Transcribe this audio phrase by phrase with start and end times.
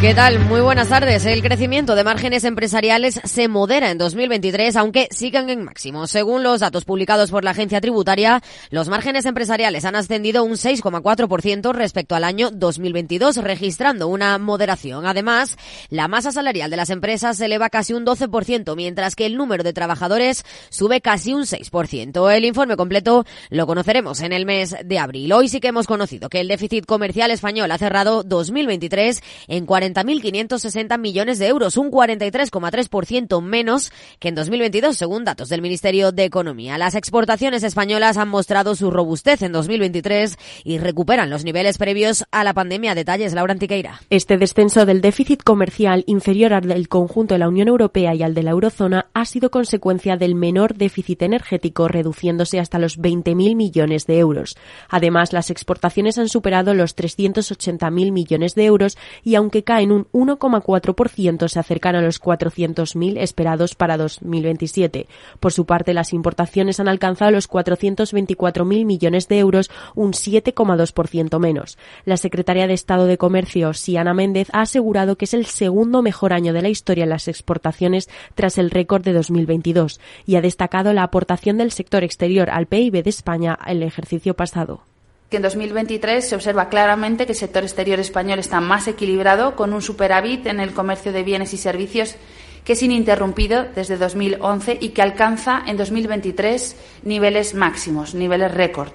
[0.00, 0.38] ¿Qué tal?
[0.38, 1.26] Muy buenas tardes.
[1.26, 6.06] El crecimiento de márgenes empresariales se modera en 2023, aunque sigan en máximo.
[6.06, 11.72] Según los datos publicados por la agencia tributaria, los márgenes empresariales han ascendido un 6,4%
[11.72, 15.04] respecto al año 2022, registrando una moderación.
[15.04, 15.56] Además,
[15.90, 19.64] la masa salarial de las empresas se eleva casi un 12%, mientras que el número
[19.64, 22.32] de trabajadores sube casi un 6%.
[22.36, 25.32] El informe completo lo conoceremos en el mes de abril.
[25.32, 29.87] Hoy sí que hemos conocido que el déficit comercial español ha cerrado 2023 en 40
[29.94, 36.24] 40.560 millones de euros, un 43,3% menos que en 2022, según datos del Ministerio de
[36.24, 36.78] Economía.
[36.78, 42.44] Las exportaciones españolas han mostrado su robustez en 2023 y recuperan los niveles previos a
[42.44, 42.94] la pandemia.
[42.94, 44.00] Detalles, Laura Antiqueira.
[44.10, 48.34] Este descenso del déficit comercial inferior al del conjunto de la Unión Europea y al
[48.34, 54.06] de la eurozona ha sido consecuencia del menor déficit energético, reduciéndose hasta los 20.000 millones
[54.06, 54.56] de euros.
[54.88, 61.48] Además, las exportaciones han superado los 380.000 millones de euros y aunque en un 1,4%,
[61.48, 65.06] se acercan a los 400.000 esperados para 2027.
[65.40, 71.78] Por su parte, las importaciones han alcanzado los 424.000 millones de euros, un 7,2% menos.
[72.04, 76.32] La secretaria de Estado de Comercio, Siana Méndez, ha asegurado que es el segundo mejor
[76.32, 80.92] año de la historia en las exportaciones tras el récord de 2022 y ha destacado
[80.92, 84.82] la aportación del sector exterior al PIB de España el ejercicio pasado
[85.28, 89.72] que en 2023 se observa claramente que el sector exterior español está más equilibrado, con
[89.72, 92.16] un superávit en el comercio de bienes y servicios
[92.64, 98.90] que es ininterrumpido desde 2011 y que alcanza en 2023 niveles máximos, niveles récord.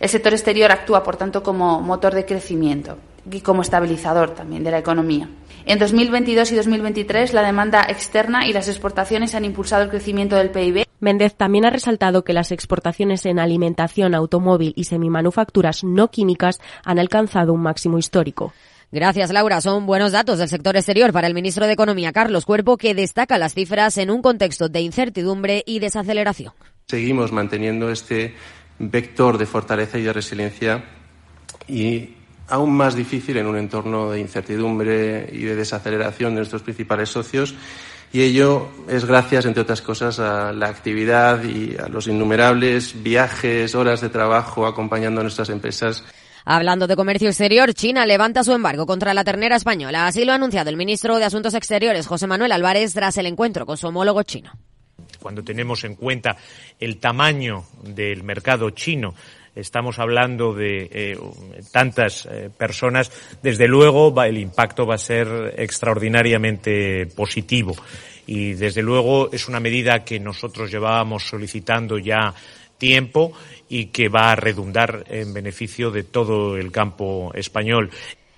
[0.00, 2.96] El sector exterior actúa, por tanto, como motor de crecimiento
[3.30, 5.28] y como estabilizador también de la economía.
[5.66, 10.50] En 2022 y 2023, la demanda externa y las exportaciones han impulsado el crecimiento del
[10.50, 10.89] PIB.
[11.00, 16.98] Méndez también ha resaltado que las exportaciones en alimentación, automóvil y semimanufacturas no químicas han
[16.98, 18.52] alcanzado un máximo histórico.
[18.92, 19.60] Gracias, Laura.
[19.60, 23.38] Son buenos datos del sector exterior para el ministro de Economía, Carlos Cuerpo, que destaca
[23.38, 26.52] las cifras en un contexto de incertidumbre y desaceleración.
[26.88, 28.34] Seguimos manteniendo este
[28.80, 30.84] vector de fortaleza y de resiliencia
[31.68, 32.14] y
[32.48, 37.54] aún más difícil en un entorno de incertidumbre y de desaceleración de nuestros principales socios.
[38.12, 43.74] Y ello es gracias, entre otras cosas, a la actividad y a los innumerables viajes,
[43.74, 46.04] horas de trabajo acompañando a nuestras empresas.
[46.44, 50.08] Hablando de comercio exterior, China levanta su embargo contra la ternera española.
[50.08, 53.66] Así lo ha anunciado el ministro de Asuntos Exteriores, José Manuel Álvarez, tras el encuentro
[53.66, 54.50] con su homólogo chino.
[55.20, 56.36] Cuando tenemos en cuenta
[56.78, 59.14] el tamaño del mercado chino,
[59.60, 61.18] estamos hablando de eh,
[61.72, 63.10] tantas eh, personas,
[63.42, 67.76] desde luego el impacto va a ser extraordinariamente positivo.
[68.26, 72.34] Y desde luego es una medida que nosotros llevábamos solicitando ya
[72.78, 73.32] tiempo
[73.68, 77.90] y que va a redundar en beneficio de todo el campo español.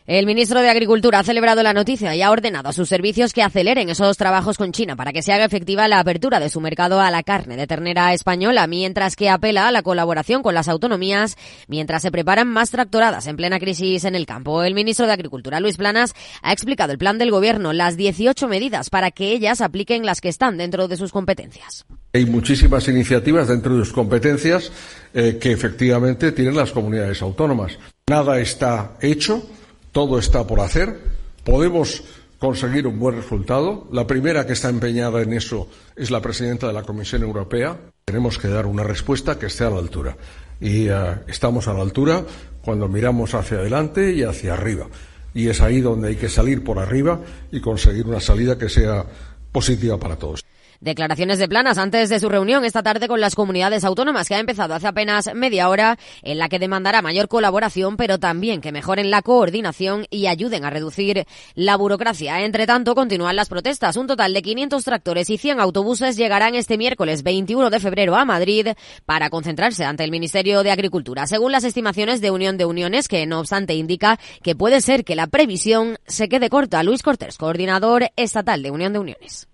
[0.05, 3.41] El ministro de Agricultura ha celebrado la noticia y ha ordenado a sus servicios que
[3.41, 7.01] aceleren esos trabajos con China para que se haga efectiva la apertura de su mercado
[7.01, 11.37] a la carne de ternera española, mientras que apela a la colaboración con las autonomías
[11.69, 14.65] mientras se preparan más tractoradas en plena crisis en el campo.
[14.65, 18.91] El ministro de Agricultura, Luis Planas, ha explicado el plan del Gobierno, las 18 medidas
[18.91, 21.87] para que ellas apliquen las que están dentro de sus competencias.
[22.12, 24.73] Hay muchísimas iniciativas dentro de sus competencias
[25.15, 27.79] eh, que efectivamente tienen las comunidades autónomas.
[28.09, 29.47] Nada está hecho
[29.93, 30.99] todo está por hacer.
[31.45, 32.03] Podemos
[32.39, 33.87] conseguir un buen resultado.
[33.93, 37.79] La primera que está empeñada en eso es la presidenta de la Comisión Europea.
[38.05, 40.17] Tenemos que dar una respuesta que esté a la altura.
[40.61, 40.95] Y eh,
[41.29, 42.25] estamos a la altura
[42.65, 44.89] cuando miramos hacia adelante y hacia arriba.
[45.35, 47.21] Y es ahí donde hay que salir por arriba
[47.51, 49.05] y conseguir una salida que sea
[49.53, 50.45] positiva para todos.
[50.82, 54.41] Declaraciones de Planas antes de su reunión esta tarde con las comunidades autónomas que ha
[54.41, 59.09] empezado hace apenas media hora en la que demandará mayor colaboración pero también que mejoren
[59.09, 62.43] la coordinación y ayuden a reducir la burocracia.
[62.43, 63.97] Entre tanto, continúan las protestas.
[63.97, 68.25] Un total de 500 tractores y 100 autobuses llegarán este miércoles 21 de febrero a
[68.25, 68.67] Madrid
[69.06, 71.28] para concentrarse ante el Ministerio de Agricultura.
[71.28, 75.14] Según las estimaciones de Unión de Uniones, que no obstante indica que puede ser que
[75.14, 76.82] la previsión se quede corta.
[76.82, 79.51] Luis Cortés, coordinador estatal de Unión de Uniones.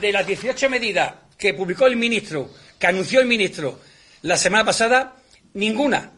[0.00, 3.80] De las 18 medidas que publicó el ministro, que anunció el ministro
[4.22, 5.16] la semana pasada,
[5.54, 6.12] ninguna,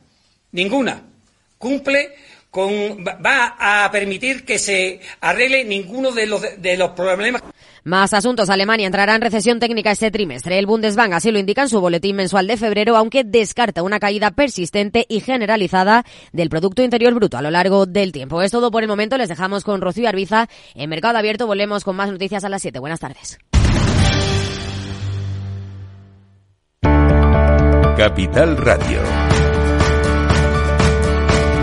[0.53, 1.03] ninguna
[1.59, 2.15] cumple
[2.51, 7.43] con, va a permitir que se arregle ninguno de los, de los problemas.
[7.85, 8.51] Más asuntos.
[8.51, 10.59] Alemania entrará en recesión técnica este trimestre.
[10.59, 14.31] El Bundesbank así lo indica en su boletín mensual de febrero, aunque descarta una caída
[14.31, 18.43] persistente y generalizada del Producto Interior Bruto a lo largo del tiempo.
[18.43, 19.17] Es todo por el momento.
[19.17, 20.49] Les dejamos con Rocío Arbiza.
[20.75, 22.79] En Mercado Abierto volvemos con más noticias a las 7.
[22.79, 23.39] Buenas tardes.
[27.99, 29.01] Capital Radio.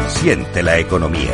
[0.10, 1.32] Siente la economía.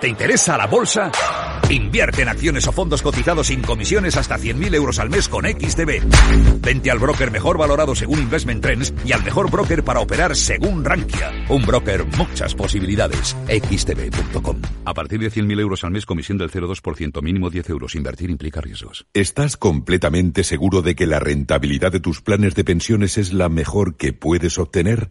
[0.00, 1.12] ¿Te interesa la bolsa?
[1.70, 6.60] Invierte en acciones o fondos cotizados sin comisiones hasta 100.000 euros al mes con XTB.
[6.62, 10.84] Vente al broker mejor valorado según Investment Trends y al mejor broker para operar según
[10.84, 11.32] Rankia.
[11.48, 13.36] Un broker, muchas posibilidades.
[13.48, 14.62] XTB.com.
[14.84, 17.96] A partir de 100.000 euros al mes, comisión del 0,2%, mínimo 10 euros.
[17.96, 19.06] Invertir implica riesgos.
[19.12, 23.96] ¿Estás completamente seguro de que la rentabilidad de tus planes de pensiones es la mejor
[23.96, 25.10] que puedes obtener?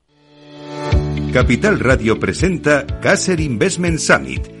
[1.31, 4.60] Capital Radio presenta Caser Investment Summit,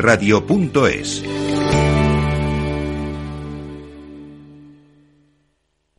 [0.01, 1.23] capitalradio.es.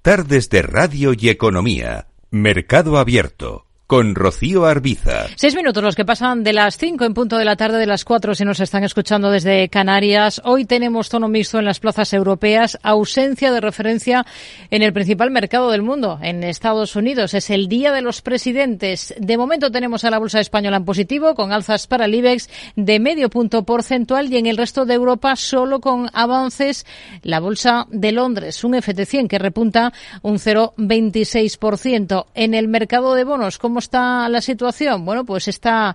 [0.02, 2.08] Tardes de Radio y Economía.
[2.30, 3.66] Mercado Abierto.
[3.92, 5.26] Con Rocío Arbiza.
[5.36, 8.06] Seis minutos los que pasan de las cinco en punto de la tarde, de las
[8.06, 10.40] cuatro si nos están escuchando desde Canarias.
[10.46, 14.24] Hoy tenemos tono mixto en las plazas europeas, ausencia de referencia
[14.70, 17.34] en el principal mercado del mundo, en Estados Unidos.
[17.34, 19.14] Es el día de los presidentes.
[19.18, 22.98] De momento tenemos a la bolsa española en positivo, con alzas para el IBEX de
[22.98, 26.86] medio punto porcentual y en el resto de Europa solo con avances
[27.20, 29.92] la bolsa de Londres, un FT100 que repunta
[30.22, 32.24] un 0,26%.
[32.32, 35.04] En el mercado de bonos, ¿cómo está la situación?
[35.04, 35.94] Bueno, pues está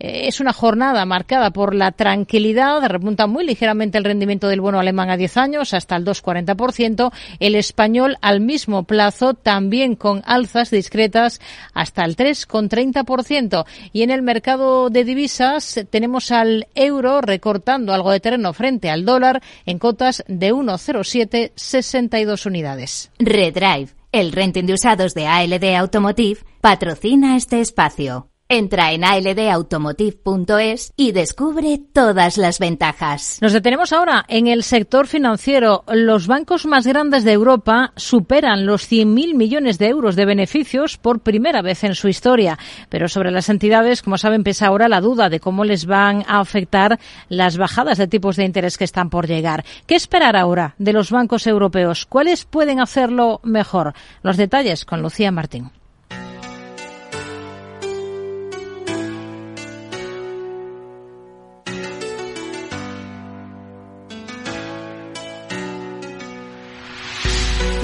[0.00, 4.78] eh, es una jornada marcada por la tranquilidad, repunta muy ligeramente el rendimiento del bono
[4.78, 10.70] alemán a 10 años hasta el 2,40%, el español al mismo plazo también con alzas
[10.70, 11.40] discretas
[11.74, 18.20] hasta el 3,30% y en el mercado de divisas tenemos al euro recortando algo de
[18.20, 23.10] terreno frente al dólar en cotas de 1,0762 unidades.
[23.18, 28.28] Redrive el renting de usados de ALD Automotive patrocina este espacio.
[28.50, 33.36] Entra en aldautomotive.es y descubre todas las ventajas.
[33.42, 35.84] Nos detenemos ahora en el sector financiero.
[35.86, 41.20] Los bancos más grandes de Europa superan los 100.000 millones de euros de beneficios por
[41.20, 42.58] primera vez en su historia.
[42.88, 46.40] Pero sobre las entidades, como saben, pesa ahora la duda de cómo les van a
[46.40, 46.98] afectar
[47.28, 49.66] las bajadas de tipos de interés que están por llegar.
[49.86, 52.06] ¿Qué esperar ahora de los bancos europeos?
[52.06, 53.92] ¿Cuáles pueden hacerlo mejor?
[54.22, 55.70] Los detalles con Lucía Martín.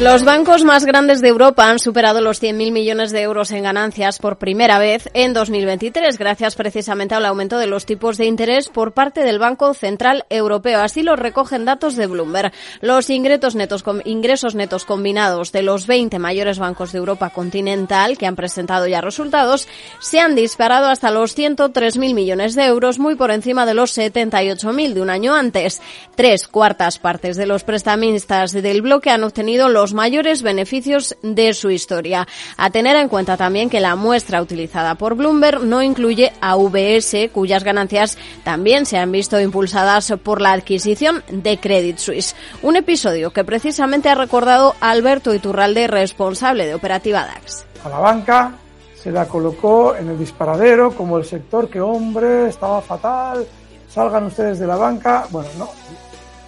[0.01, 4.19] Los bancos más grandes de Europa han superado los 100.000 millones de euros en ganancias
[4.19, 8.93] por primera vez en 2023, gracias precisamente al aumento de los tipos de interés por
[8.93, 10.81] parte del Banco Central Europeo.
[10.81, 12.53] Así lo recogen datos de Bloomberg.
[12.81, 18.27] Los ingresos netos, ingresos netos combinados de los 20 mayores bancos de Europa continental que
[18.27, 19.69] han presentado ya resultados
[20.01, 24.93] se han disparado hasta los 103.000 millones de euros, muy por encima de los 78.000
[24.93, 25.81] de un año antes.
[26.17, 31.71] Tres cuartas partes de los prestamistas del bloque han obtenido los mayores beneficios de su
[31.71, 32.27] historia.
[32.57, 37.31] A tener en cuenta también que la muestra utilizada por Bloomberg no incluye a VS,
[37.33, 42.35] cuyas ganancias también se han visto impulsadas por la adquisición de Credit Suisse.
[42.63, 47.67] Un episodio que precisamente ha recordado Alberto Iturralde, responsable de Operativa DAX.
[47.85, 48.55] A la banca
[48.95, 53.47] se la colocó en el disparadero como el sector que, hombre, estaba fatal,
[53.91, 55.27] salgan ustedes de la banca.
[55.31, 55.69] Bueno, no.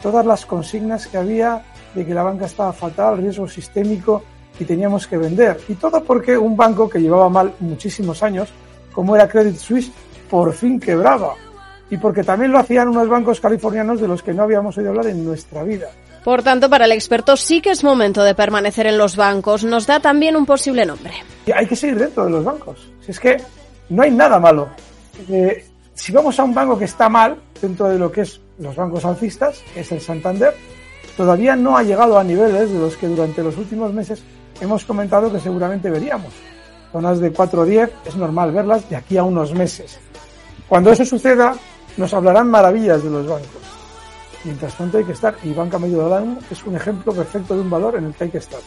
[0.02, 1.62] Todas las consignas que había
[1.96, 4.22] de que la banca estaba fatal, riesgo sistémico
[4.60, 5.58] y teníamos que vender.
[5.66, 8.50] Y todo porque un banco que llevaba mal muchísimos años,
[8.92, 9.90] como era Credit Suisse,
[10.28, 11.34] por fin quebraba.
[11.90, 15.06] Y porque también lo hacían unos bancos californianos de los que no habíamos oído hablar
[15.06, 15.88] en nuestra vida.
[16.22, 19.64] Por tanto, para el experto sí que es momento de permanecer en los bancos.
[19.64, 21.14] Nos da también un posible nombre.
[21.54, 22.92] Hay que seguir dentro de los bancos.
[23.00, 23.36] Si es que
[23.88, 24.68] no hay nada malo.
[25.30, 28.74] Eh, si vamos a un banco que está mal, dentro de lo que es los
[28.74, 30.52] bancos alcistas, que es el Santander,
[31.16, 34.22] todavía no ha llegado a niveles de los que durante los últimos meses
[34.60, 36.32] hemos comentado que seguramente veríamos.
[36.92, 39.98] Zonas de 4-10 es normal verlas de aquí a unos meses.
[40.68, 41.54] Cuando eso suceda,
[41.96, 43.65] nos hablarán maravillas de los bancos.
[44.46, 47.96] Mientras tanto hay que estar, y Banca Mediolanum es un ejemplo perfecto de un valor
[47.96, 48.60] en el que hay que estar.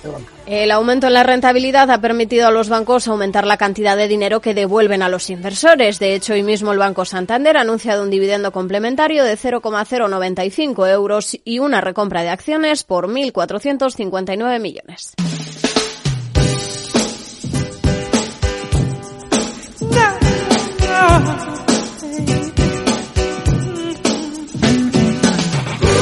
[0.45, 4.41] El aumento en la rentabilidad ha permitido a los bancos aumentar la cantidad de dinero
[4.41, 5.97] que devuelven a los inversores.
[5.97, 11.37] De hecho, hoy mismo el Banco Santander ha anunciado un dividendo complementario de 0,095 euros
[11.45, 15.15] y una recompra de acciones por 1.459 millones.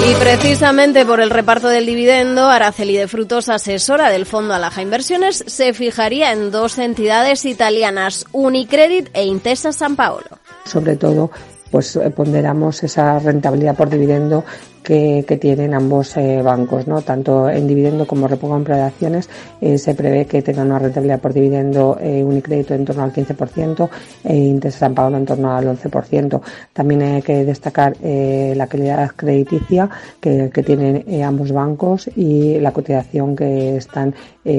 [0.09, 5.43] Y precisamente por el reparto del dividendo, Araceli de Frutos, asesora del Fondo Alaja Inversiones,
[5.47, 10.27] se fijaría en dos entidades italianas, Unicredit e Intesa San Paolo.
[10.63, 11.29] Sobre todo,
[11.71, 14.45] pues eh, ponderamos esa rentabilidad por dividendo
[14.87, 17.01] que, tienen ambos eh, bancos, ¿no?
[17.01, 19.29] Tanto en dividendo como recompra de acciones
[19.59, 23.89] eh, se prevé que tengan una rentabilidad por dividendo eh, Unicrédito en torno al 15%
[24.23, 26.41] e Intesa San Paolo en torno al 11%.
[26.71, 29.89] También hay que destacar la calidad crediticia
[30.21, 34.13] que, tienen ambos bancos y la cotización que están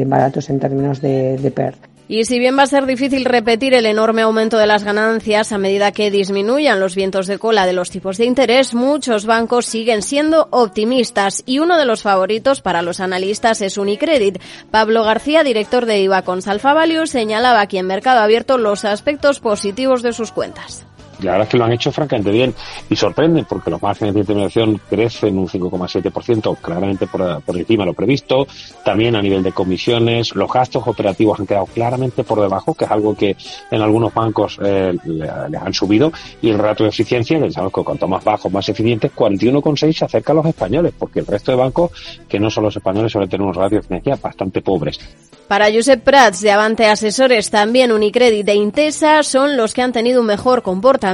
[0.06, 1.98] baratos en términos de, de PER.
[2.11, 5.59] Y si bien va a ser difícil repetir el enorme aumento de las ganancias a
[5.59, 10.00] medida que disminuyan los vientos de cola de los tipos de interés, muchos bancos siguen
[10.00, 14.41] siendo optimistas y uno de los favoritos para los analistas es Unicredit.
[14.71, 19.41] Pablo García, director de IVA con Salfa Value, señalaba aquí en Mercado Abierto los aspectos
[19.41, 20.88] positivos de sus cuentas
[21.21, 22.55] la verdad es que lo han hecho francamente bien
[22.89, 27.95] y sorprenden porque los márgenes de intermediación crecen un 5,7%, claramente por, encima de lo
[27.95, 28.47] previsto.
[28.85, 32.91] También a nivel de comisiones, los gastos operativos han quedado claramente por debajo, que es
[32.91, 33.37] algo que
[33.71, 36.13] en algunos bancos eh, les han subido.
[36.41, 40.05] Y el rato de eficiencia, que sabemos que cuanto más bajo, más eficientes, 41,6 se
[40.05, 41.91] acerca a los españoles, porque el resto de bancos,
[42.29, 45.01] que no son los españoles, suelen tener unos ratios de eficiencia bastante pobres.
[45.49, 50.21] Para Josep Prats de Avante Asesores, también Unicredit e Intesa son los que han tenido
[50.21, 51.08] un mejor comportamiento.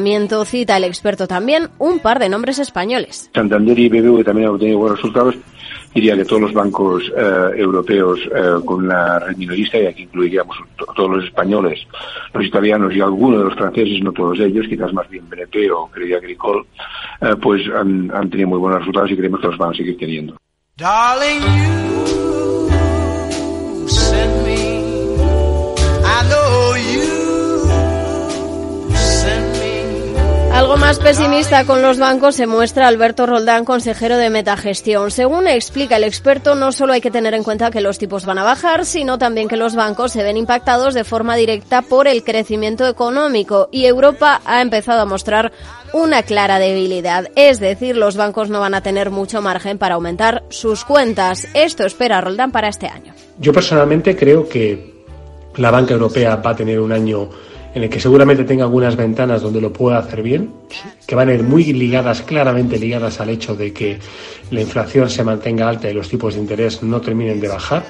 [0.44, 3.30] Cita el experto también un par de nombres españoles.
[3.34, 5.36] Santander y BBV también han obtenido buenos resultados.
[5.94, 10.56] Diría que todos los bancos eh, europeos eh, con la red minorista, y aquí incluiríamos
[10.96, 11.86] todos los españoles,
[12.32, 15.86] los italianos y algunos de los franceses, no todos ellos, quizás más bien BNP o
[15.86, 16.64] Crédit Agricole,
[17.20, 19.96] eh, pues han, han, tenido muy buenos resultados y creemos que los van a seguir
[19.96, 20.36] teniendo.
[30.54, 35.10] Algo más pesimista con los bancos se muestra Alberto Roldán, consejero de Metagestión.
[35.10, 38.38] Según explica el experto, no solo hay que tener en cuenta que los tipos van
[38.38, 42.22] a bajar, sino también que los bancos se ven impactados de forma directa por el
[42.22, 45.50] crecimiento económico y Europa ha empezado a mostrar
[45.92, 47.32] una clara debilidad.
[47.34, 51.48] Es decir, los bancos no van a tener mucho margen para aumentar sus cuentas.
[51.54, 53.12] Esto espera Roldán para este año.
[53.40, 55.02] Yo personalmente creo que
[55.56, 57.28] la banca europea va a tener un año
[57.74, 60.50] en el que seguramente tenga algunas ventanas donde lo pueda hacer bien,
[61.06, 63.98] que van a ir muy ligadas, claramente ligadas al hecho de que
[64.50, 67.84] la inflación se mantenga alta y los tipos de interés no terminen de bajar.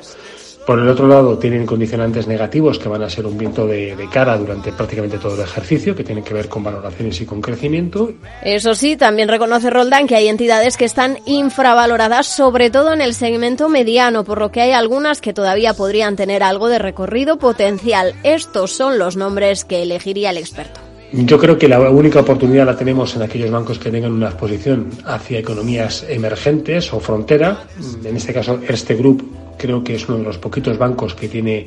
[0.66, 4.38] Por el otro lado, tienen condicionantes negativos que van a ser un viento de, cara
[4.38, 8.12] durante prácticamente todo el ejercicio, que tienen que ver con valoraciones y con crecimiento.
[8.42, 13.12] Eso sí, también reconoce Roldán que hay entidades que están infravaloradas, sobre todo en el
[13.12, 18.14] segmento mediano, por lo que hay algunas que todavía podrían tener algo de recorrido potencial.
[18.22, 20.80] Estos son los nombres que elegiría el experto.
[21.12, 24.90] Yo creo que la única oportunidad la tenemos en aquellos bancos que tengan una exposición
[25.04, 27.64] hacia economías emergentes o frontera.
[28.02, 31.66] En este caso, este Group creo que es uno de los poquitos bancos que tiene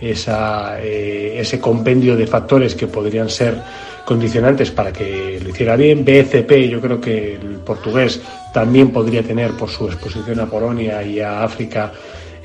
[0.00, 3.56] esa, eh, ese compendio de factores que podrían ser
[4.04, 6.04] condicionantes para que lo hiciera bien.
[6.04, 8.20] BCP, yo creo que el portugués
[8.52, 11.92] también podría tener por su exposición a Polonia y a África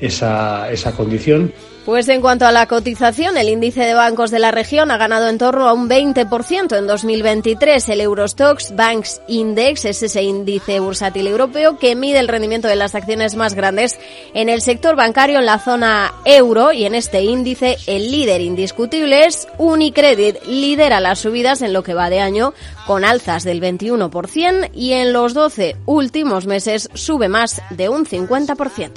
[0.00, 1.52] esa, esa condición.
[1.84, 5.28] Pues en cuanto a la cotización, el índice de bancos de la región ha ganado
[5.28, 7.88] en torno a un 20% en 2023.
[7.88, 12.94] El Eurostox Banks Index es ese índice bursátil europeo que mide el rendimiento de las
[12.94, 13.98] acciones más grandes
[14.32, 19.26] en el sector bancario en la zona euro y en este índice el líder indiscutible
[19.26, 20.36] es Unicredit.
[20.46, 22.54] Lidera las subidas en lo que va de año
[22.86, 28.90] con alzas del 21% y en los 12 últimos meses sube más de un 50%.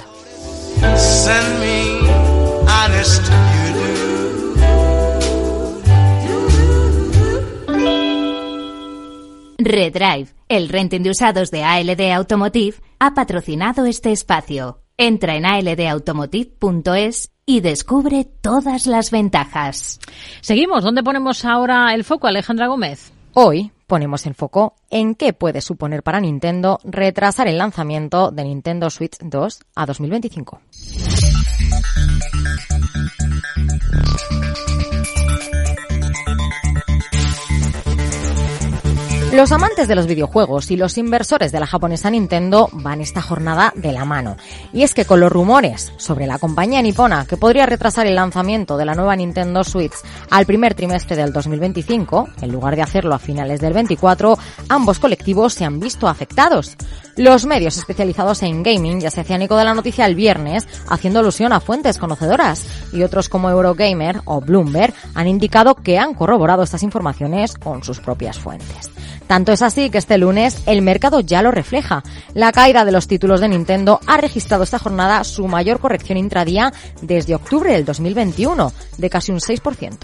[9.58, 14.80] Redrive, el renting de usados de ALD Automotive, ha patrocinado este espacio.
[14.96, 20.00] Entra en aldautomotive.es y descubre todas las ventajas.
[20.40, 20.84] Seguimos.
[20.84, 23.12] ¿Dónde ponemos ahora el foco, Alejandra Gómez?
[23.34, 28.88] Hoy ponemos el foco en qué puede suponer para Nintendo retrasar el lanzamiento de Nintendo
[28.88, 30.60] Switch 2 a 2025.
[31.78, 32.24] Thank
[35.80, 35.85] you.
[39.36, 43.70] Los amantes de los videojuegos y los inversores de la japonesa Nintendo van esta jornada
[43.76, 44.38] de la mano.
[44.72, 48.78] Y es que con los rumores sobre la compañía nipona que podría retrasar el lanzamiento
[48.78, 49.92] de la nueva Nintendo Switch
[50.30, 54.38] al primer trimestre del 2025, en lugar de hacerlo a finales del 24,
[54.70, 56.74] ambos colectivos se han visto afectados.
[57.16, 61.20] Los medios especializados en gaming ya se hacían eco de la noticia el viernes, haciendo
[61.20, 66.62] alusión a fuentes conocedoras, y otros como Eurogamer o Bloomberg han indicado que han corroborado
[66.62, 68.90] estas informaciones con sus propias fuentes.
[69.26, 72.02] Tanto es así que este lunes el mercado ya lo refleja.
[72.34, 76.72] La caída de los títulos de Nintendo ha registrado esta jornada su mayor corrección intradía
[77.02, 79.96] desde octubre del 2021, de casi un 6%.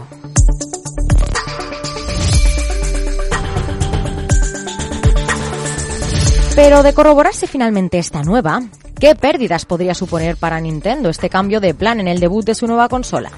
[6.55, 8.63] Pero de corroborarse finalmente esta nueva,
[9.01, 12.67] ¿qué pérdidas podría suponer para Nintendo este cambio de plan en el debut de su
[12.67, 13.31] nueva consola?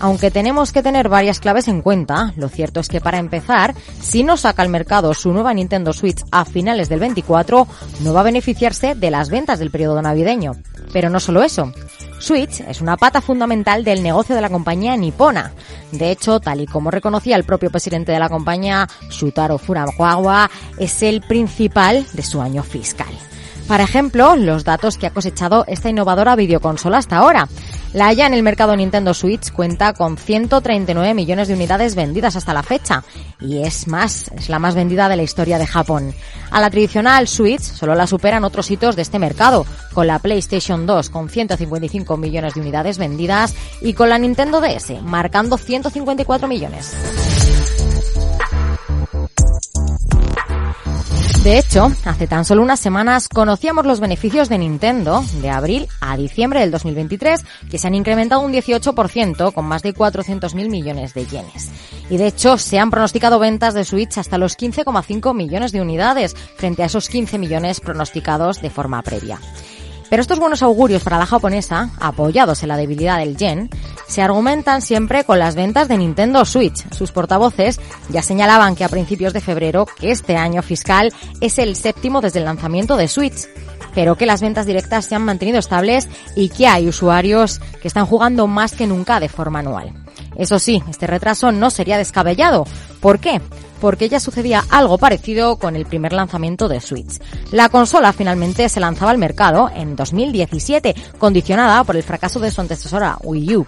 [0.00, 4.22] Aunque tenemos que tener varias claves en cuenta, lo cierto es que para empezar, si
[4.22, 7.66] no saca al mercado su nueva Nintendo Switch a finales del 24,
[8.00, 10.52] no va a beneficiarse de las ventas del periodo navideño.
[10.92, 11.72] Pero no solo eso.
[12.20, 15.52] Switch es una pata fundamental del negocio de la compañía nipona.
[15.90, 21.02] De hecho, tal y como reconocía el propio presidente de la compañía, Shutaro Furukawa, es
[21.02, 23.12] el principal de su año fiscal.
[23.68, 27.46] Por ejemplo, los datos que ha cosechado esta innovadora videoconsola hasta ahora.
[27.92, 32.54] La ya en el mercado Nintendo Switch cuenta con 139 millones de unidades vendidas hasta
[32.54, 33.04] la fecha
[33.40, 36.14] y es más, es la más vendida de la historia de Japón.
[36.50, 40.86] A la tradicional Switch solo la superan otros hitos de este mercado, con la PlayStation
[40.86, 46.94] 2 con 155 millones de unidades vendidas y con la Nintendo DS marcando 154 millones.
[51.48, 56.14] De hecho, hace tan solo unas semanas conocíamos los beneficios de Nintendo de abril a
[56.14, 61.24] diciembre del 2023, que se han incrementado un 18% con más de 400.000 millones de
[61.24, 61.70] yenes.
[62.10, 66.36] Y de hecho, se han pronosticado ventas de Switch hasta los 15,5 millones de unidades,
[66.58, 69.40] frente a esos 15 millones pronosticados de forma previa.
[70.10, 73.68] Pero estos buenos augurios para la japonesa, apoyados en la debilidad del yen,
[74.06, 76.88] se argumentan siempre con las ventas de Nintendo Switch.
[76.94, 81.76] Sus portavoces ya señalaban que a principios de febrero que este año fiscal es el
[81.76, 83.48] séptimo desde el lanzamiento de Switch
[83.94, 88.06] pero que las ventas directas se han mantenido estables y que hay usuarios que están
[88.06, 89.92] jugando más que nunca de forma anual.
[90.36, 92.64] Eso sí, este retraso no sería descabellado.
[93.00, 93.40] ¿Por qué?
[93.80, 97.20] Porque ya sucedía algo parecido con el primer lanzamiento de Switch.
[97.52, 102.60] La consola finalmente se lanzaba al mercado en 2017, condicionada por el fracaso de su
[102.60, 103.66] antecesora Wii U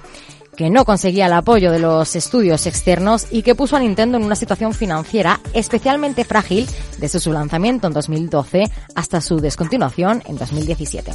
[0.56, 4.24] que no conseguía el apoyo de los estudios externos y que puso a Nintendo en
[4.24, 6.68] una situación financiera especialmente frágil
[6.98, 11.12] desde su lanzamiento en 2012 hasta su descontinuación en 2017.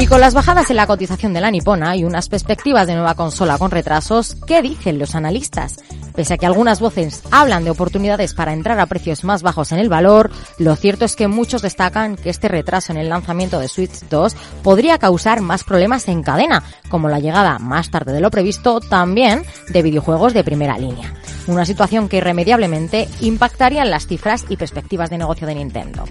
[0.00, 3.16] Y con las bajadas en la cotización de la nipona y unas perspectivas de nueva
[3.16, 5.80] consola con retrasos, ¿qué dicen los analistas?
[6.14, 9.80] Pese a que algunas voces hablan de oportunidades para entrar a precios más bajos en
[9.80, 13.66] el valor, lo cierto es que muchos destacan que este retraso en el lanzamiento de
[13.66, 18.30] Switch 2 podría causar más problemas en cadena, como la llegada más tarde de lo
[18.30, 21.12] previsto también de videojuegos de primera línea.
[21.48, 26.04] Una situación que irremediablemente impactaría en las cifras y perspectivas de negocio de Nintendo.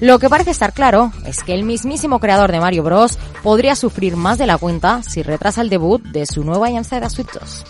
[0.00, 3.18] Lo que parece estar claro es que el mismísimo creador de Mario Bros.
[3.42, 7.10] podría sufrir más de la cuenta si retrasa el debut de su nueva alianza de
[7.10, 7.64] Switch 2.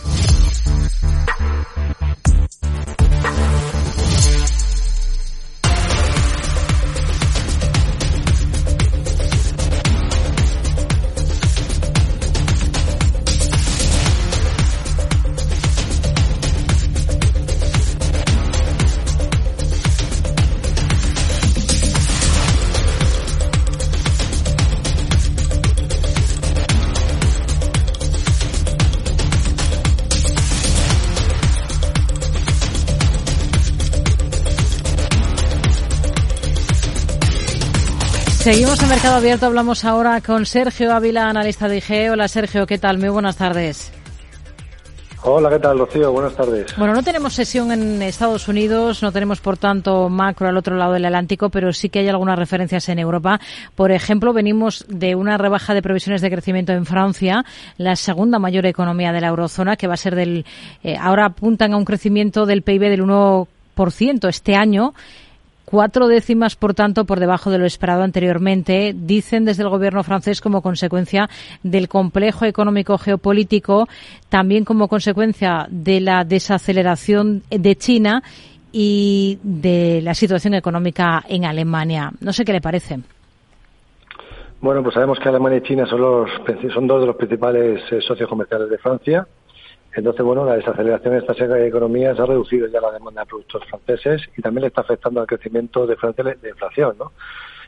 [38.51, 42.11] Seguimos en Mercado Abierto, hablamos ahora con Sergio Ávila, analista de IG.
[42.11, 42.99] Hola Sergio, ¿qué tal?
[42.99, 43.93] Muy buenas tardes.
[45.23, 46.11] Hola, ¿qué tal, Rocío?
[46.11, 46.77] Buenas tardes.
[46.77, 50.95] Bueno, no tenemos sesión en Estados Unidos, no tenemos, por tanto, macro al otro lado
[50.95, 53.41] del Atlántico, pero sí que hay algunas referencias en Europa.
[53.77, 57.45] Por ejemplo, venimos de una rebaja de previsiones de crecimiento en Francia,
[57.77, 60.45] la segunda mayor economía de la eurozona, que va a ser del.
[60.83, 64.93] Eh, ahora apuntan a un crecimiento del PIB del 1% este año
[65.71, 70.41] cuatro décimas, por tanto, por debajo de lo esperado anteriormente, dicen desde el gobierno francés
[70.41, 71.29] como consecuencia
[71.63, 73.89] del complejo económico geopolítico,
[74.29, 78.23] también como consecuencia de la desaceleración de China
[78.73, 82.11] y de la situación económica en Alemania.
[82.21, 82.99] No sé qué le parece.
[84.61, 86.31] Bueno, pues sabemos que Alemania y China son, los,
[86.75, 89.27] son dos de los principales eh, socios comerciales de Francia.
[89.95, 94.23] Entonces, bueno, la desaceleración de estas economías ha reducido ya la demanda de productos franceses
[94.37, 97.13] y también le está afectando al crecimiento de Francia de inflación, ¿no?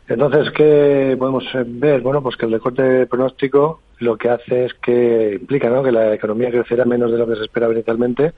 [0.09, 2.01] Entonces, ¿qué podemos eh, ver?
[2.01, 5.83] Bueno, pues que el recorte de pronóstico lo que hace es que implica ¿no?
[5.83, 8.33] que la economía crecerá menos de lo que se esperaba inicialmente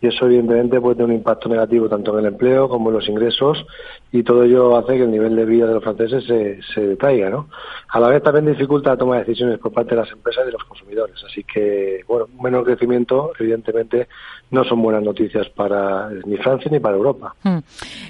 [0.00, 3.08] y eso evidentemente puede tener un impacto negativo tanto en el empleo como en los
[3.08, 3.64] ingresos
[4.10, 7.30] y todo ello hace que el nivel de vida de los franceses se, se decaiga,
[7.30, 7.48] ¿no?
[7.94, 10.50] A la vez también dificulta la toma de decisiones por parte de las empresas y
[10.50, 14.08] los consumidores, así que, bueno, un menor crecimiento evidentemente
[14.50, 17.36] no son buenas noticias para ni Francia ni para Europa.
[17.44, 17.58] Hmm.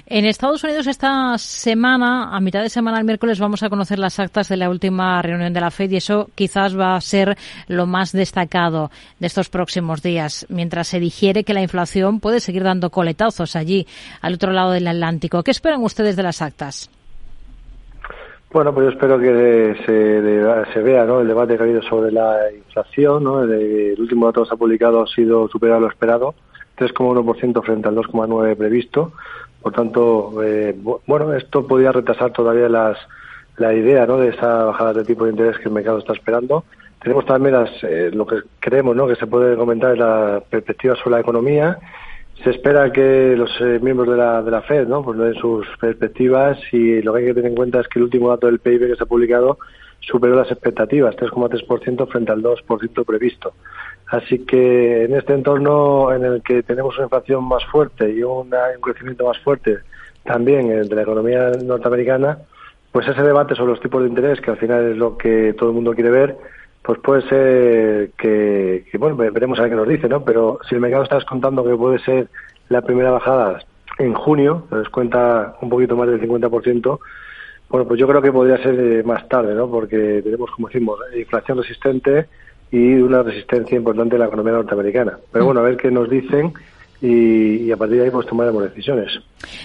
[0.07, 4.19] En Estados Unidos esta semana, a mitad de semana el miércoles, vamos a conocer las
[4.19, 7.85] actas de la última reunión de la FED y eso quizás va a ser lo
[7.85, 12.89] más destacado de estos próximos días, mientras se digiere que la inflación puede seguir dando
[12.89, 13.85] coletazos allí,
[14.21, 15.43] al otro lado del Atlántico.
[15.43, 16.89] ¿Qué esperan ustedes de las actas?
[18.55, 21.19] Bueno, pues yo espero que se, se vea ¿no?
[21.19, 23.21] el debate que ha habido sobre la inflación.
[23.21, 23.43] ¿no?
[23.43, 26.35] El, último dato que se ha publicado ha sido superar lo esperado,
[26.77, 29.11] 3,1% frente al 2,9% previsto.
[29.61, 30.73] Por tanto, eh,
[31.05, 32.97] bueno, esto podría retrasar todavía las,
[33.57, 34.15] la idea ¿no?
[34.19, 36.63] de esa bajada de tipo de interés que el mercado está esperando.
[37.03, 39.05] Tenemos también las, eh, lo que creemos ¿no?
[39.05, 41.77] que se puede comentar es la perspectiva sobre la economía
[42.43, 45.03] se espera que los eh, miembros de la, de la FED ¿no?
[45.03, 48.03] pues den sus perspectivas y lo que hay que tener en cuenta es que el
[48.03, 49.57] último dato del PIB que se ha publicado
[49.99, 53.53] superó las expectativas, 3,3% frente al 2% previsto.
[54.07, 58.51] Así que en este entorno en el que tenemos una inflación más fuerte y un
[58.81, 59.79] crecimiento más fuerte
[60.23, 62.39] también de la economía norteamericana,
[62.91, 65.69] pues ese debate sobre los tipos de interés, que al final es lo que todo
[65.69, 66.37] el mundo quiere ver,
[66.85, 70.23] pues puede ser que, bueno, veremos a ver qué nos dice, ¿no?
[70.23, 72.27] Pero si el mercado está descontando que puede ser
[72.69, 73.59] la primera bajada
[73.97, 76.99] en junio, nos cuenta un poquito más del 50%,
[77.69, 79.67] bueno, pues yo creo que podría ser eh, más tarde, ¿no?
[79.67, 82.27] Porque tenemos, como decimos, inflación resistente
[82.69, 85.17] y una resistencia importante en la economía norteamericana.
[85.31, 85.47] Pero mm.
[85.47, 86.53] bueno, a ver qué nos dicen
[87.01, 89.11] y, a partir de ahí pues tomaremos decisiones.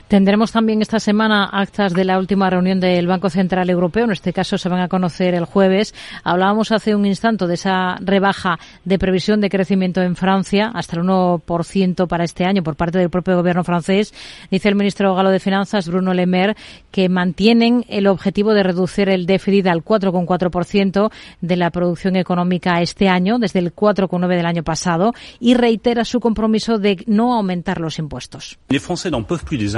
[0.08, 4.04] Tendremos también esta semana actas de la última reunión del Banco Central Europeo.
[4.04, 5.94] En este caso se van a conocer el jueves.
[6.24, 11.02] Hablábamos hace un instante de esa rebaja de previsión de crecimiento en Francia hasta el
[11.02, 14.12] 1% para este año por parte del propio gobierno francés.
[14.50, 16.56] Dice el ministro galo de Finanzas, Bruno Le Maire,
[16.90, 23.08] que mantienen el objetivo de reducir el déficit al 4,4% de la producción económica este
[23.08, 27.98] año, desde el 4,9% del año pasado, y reitera su compromiso de no aumentar los
[27.98, 28.58] impuestos.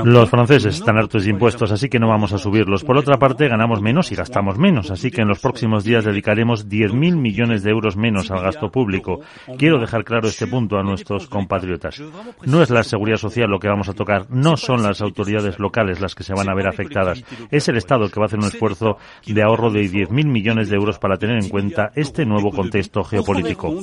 [0.04, 2.84] Los franceses están hartos de impuestos, así que no vamos a subirlos.
[2.84, 6.68] Por otra parte, ganamos menos y gastamos menos, así que en los próximos días dedicaremos
[6.68, 9.20] 10.000 millones de euros menos al gasto público.
[9.58, 12.00] Quiero dejar claro este punto a nuestros compatriotas.
[12.44, 16.00] No es la seguridad social lo que vamos a tocar, no son las autoridades locales
[16.00, 17.24] las que se van a ver afectadas.
[17.50, 20.76] Es el Estado que va a hacer un esfuerzo de ahorro de 10.000 millones de
[20.76, 23.74] euros para tener en cuenta este nuevo contexto geopolítico.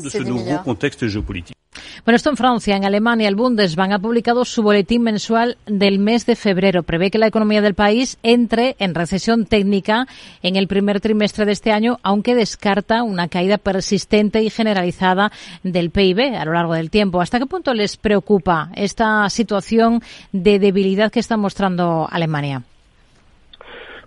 [2.06, 6.26] Bueno, esto en Francia, en Alemania, el Bundesbank ha publicado su boletín mensual del mes
[6.26, 6.82] de febrero.
[6.82, 10.08] Prevé que la economía del país entre en recesión técnica
[10.42, 15.92] en el primer trimestre de este año, aunque descarta una caída persistente y generalizada del
[15.92, 17.22] PIB a lo largo del tiempo.
[17.22, 20.02] ¿Hasta qué punto les preocupa esta situación
[20.32, 22.64] de debilidad que está mostrando Alemania?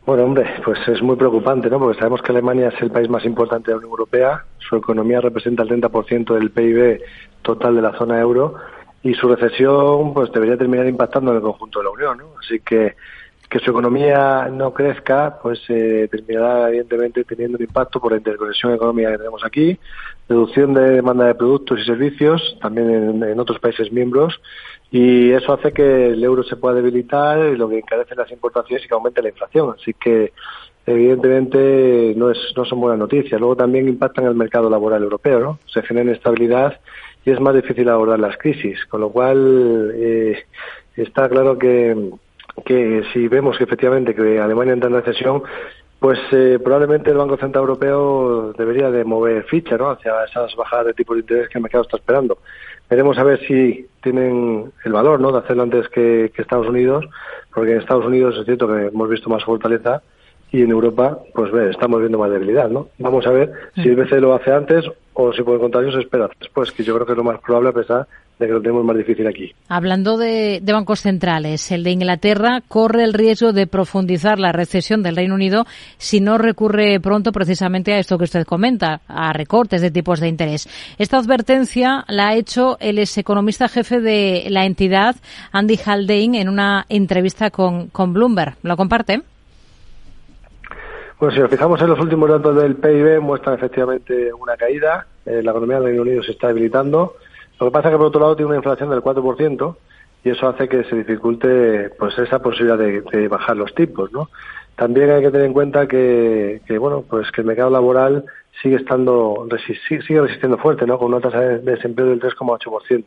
[0.05, 1.79] Bueno, hombre, pues es muy preocupante, ¿no?
[1.79, 5.21] Porque sabemos que Alemania es el país más importante de la Unión Europea, su economía
[5.21, 7.01] representa el 30% del PIB
[7.43, 8.57] total de la zona euro
[9.05, 12.25] y su recesión pues debería terminar impactando en el conjunto de la Unión, ¿no?
[12.41, 12.97] Así que
[13.53, 18.73] que su economía no crezca, pues eh, terminará evidentemente teniendo un impacto por la interconexión
[18.73, 19.79] económica que tenemos aquí,
[20.27, 24.41] reducción de demanda de productos y servicios, también en, en otros países miembros,
[24.93, 28.89] y eso hace que el euro se pueda debilitar, lo que encarece las importaciones y
[28.89, 29.75] que aumente la inflación.
[29.75, 30.35] Así que
[30.85, 33.41] evidentemente no, es, no son buenas noticias.
[33.41, 35.59] Luego también impactan el mercado laboral europeo, ¿no?
[35.73, 36.79] Se genera inestabilidad
[37.25, 40.45] y es más difícil abordar las crisis, con lo cual eh,
[40.95, 42.11] está claro que,
[42.67, 45.43] que si vemos que efectivamente que Alemania entra en recesión,
[46.03, 49.89] pues eh, probablemente el Banco Central Europeo debería de mover ficha ¿no?
[49.89, 52.39] hacia esas bajadas de tipo de interés que el mercado está esperando.
[52.91, 55.31] Veremos a ver si tienen el valor ¿no?
[55.31, 57.05] de hacerlo antes que, Estados Unidos,
[57.55, 60.03] porque en Estados Unidos es cierto que hemos visto más fortaleza
[60.53, 62.89] y en Europa, pues ve, estamos viendo más debilidad, ¿no?
[62.99, 64.85] Vamos a ver si el BCE lo hace antes
[65.15, 67.41] o si por el contrario se espera después, que yo creo que es lo más
[67.41, 68.07] probable a pesar
[68.39, 69.55] de que lo tenemos más difícil aquí.
[69.69, 75.03] Hablando de, de, bancos centrales, el de Inglaterra corre el riesgo de profundizar la recesión
[75.03, 75.65] del Reino Unido
[75.97, 80.29] si no recurre pronto precisamente a esto que usted comenta, a recortes de tipos de
[80.29, 80.69] interés.
[80.99, 85.17] Esta advertencia la ha hecho el ex economista jefe de la entidad,
[85.51, 88.57] Andy Haldane, en una entrevista con, con Bloomberg.
[88.63, 89.23] ¿Lo comparte?
[91.23, 95.07] Bueno, si nos fijamos en los últimos datos del PIB, muestran efectivamente una caída.
[95.25, 97.15] Eh, la economía del Reino Unido se está debilitando.
[97.61, 99.77] Lo que pasa es que, por otro lado, tiene una inflación del 4%
[100.25, 104.31] y eso hace que se dificulte pues esa posibilidad de, bajar los tipos, ¿no?
[104.75, 108.25] También hay que tener en cuenta que, bueno, pues que el mercado laboral
[108.61, 109.47] sigue estando
[109.79, 110.99] sigue resistiendo fuerte, ¿no?
[110.99, 113.05] Con una tasa de desempleo del 3,8%.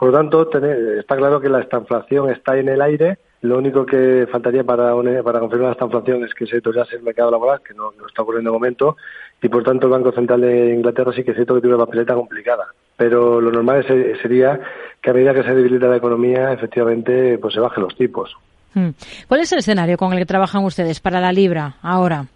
[0.00, 0.50] Por lo tanto,
[0.98, 5.72] está claro que la estanflación está en el aire lo único que faltaría para, confirmar
[5.72, 8.96] esta inflación es que se deteriorase el mercado laboral, que no, está ocurriendo de momento,
[9.42, 11.86] y por tanto el Banco Central de Inglaterra sí que es cierto que tiene una
[11.86, 12.66] papeleta complicada.
[12.98, 13.86] Pero lo normal
[14.20, 14.60] sería
[15.00, 18.36] que a medida que se debilita la economía, efectivamente, pues se bajen los tipos.
[18.74, 18.90] Hmm.
[19.26, 22.26] ¿Cuál es el escenario con el que trabajan ustedes para la libra ahora?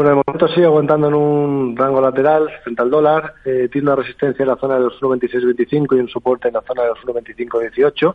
[0.00, 3.34] Bueno, de momento sigue aguantando en un rango lateral frente al dólar.
[3.44, 6.62] Eh, tiene una resistencia en la zona de los 1,2625 y un soporte en la
[6.62, 8.14] zona de los 1,2518.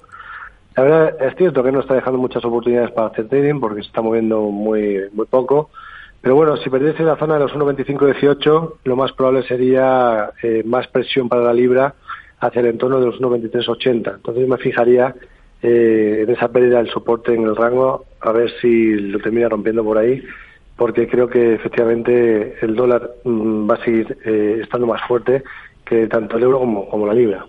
[0.78, 3.90] La verdad es cierto que no está dejando muchas oportunidades para hacer trading porque se
[3.90, 5.70] está moviendo muy, muy poco.
[6.22, 10.88] Pero bueno, si perdiese la zona de los 1.25-18, lo más probable sería eh, más
[10.88, 11.94] presión para la libra
[12.40, 14.16] hacia el entorno de los 1.23-80.
[14.16, 15.14] Entonces yo me fijaría
[15.62, 19.84] eh, en esa pérdida del soporte en el rango, a ver si lo termina rompiendo
[19.84, 20.24] por ahí,
[20.76, 25.44] porque creo que efectivamente el dólar mm, va a seguir eh, estando más fuerte
[25.86, 27.46] que tanto el euro como, como la libra.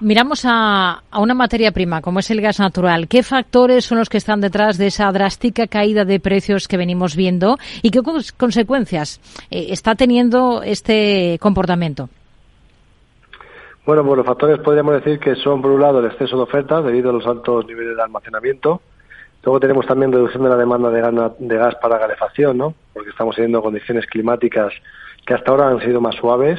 [0.00, 3.08] Miramos a, una materia prima como es el gas natural.
[3.08, 7.16] ¿Qué factores son los que están detrás de esa drástica caída de precios que venimos
[7.16, 8.00] viendo y qué
[8.36, 12.10] consecuencias eh, está teniendo este comportamiento?
[13.86, 16.82] Bueno, pues los factores podríamos decir que son, por un lado, el exceso de oferta
[16.82, 18.82] debido a los altos niveles de almacenamiento.
[19.46, 22.74] Luego tenemos también reducción de la demanda de gas, para calefacción, ¿no?
[22.92, 24.72] Porque estamos teniendo condiciones climáticas
[25.24, 26.58] que hasta ahora han sido más suaves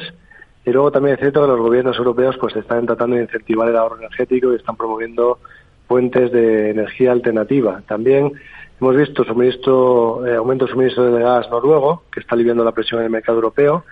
[0.64, 3.76] y luego también es cierto que los gobiernos europeos pues están tratando de incentivar el
[3.76, 5.38] ahorro energético y están promoviendo
[5.86, 7.82] fuentes de energía alternativa.
[7.86, 8.32] También
[8.80, 13.00] hemos visto suministro, eh, aumento de suministro de gas noruego, que está aliviando la presión
[13.00, 13.84] en el mercado europeo,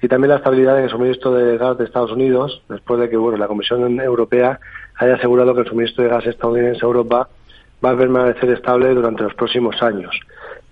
[0.00, 3.16] y también la estabilidad en el suministro de gas de Estados Unidos, después de que
[3.16, 4.60] bueno, la Comisión Europea
[4.94, 7.28] haya asegurado que el suministro de gas estadounidense a Europa
[7.84, 10.18] va a permanecer estable durante los próximos años.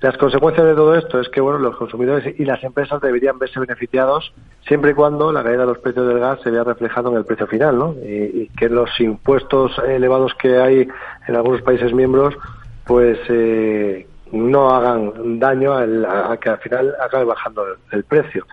[0.00, 3.60] Las consecuencias de todo esto es que bueno, los consumidores y las empresas deberían verse
[3.60, 4.32] beneficiados
[4.66, 7.24] siempre y cuando la caída de los precios del gas se vea reflejado en el
[7.24, 7.94] precio final, ¿no?
[8.04, 10.88] Y, que los impuestos elevados que hay
[11.28, 12.34] en algunos países miembros,
[12.84, 18.44] pues eh, no hagan daño a, que al final acabe bajando el, precio.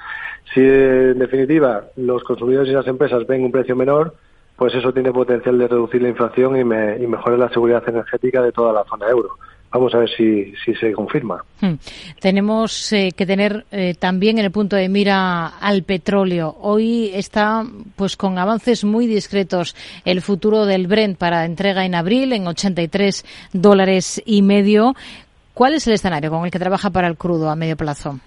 [0.54, 4.14] Si en definitiva los consumidores y las empresas ven un precio menor,
[4.60, 8.52] pues eso tiene potencial de reducir la inflación y, y mejorar la seguridad energética de
[8.52, 9.38] toda la zona euro
[9.72, 11.44] vamos a ver si, si se confirma.
[11.62, 11.76] Hmm.
[12.20, 16.56] Tenemos eh, que tener eh, también en el punto de mira al petróleo.
[16.62, 17.64] Hoy está
[17.96, 23.26] pues con avances muy discretos el futuro del Brent para entrega en abril en 83
[23.54, 24.96] dólares y medio.
[25.54, 28.20] ¿Cuál es el escenario con el que trabaja para el crudo a medio plazo?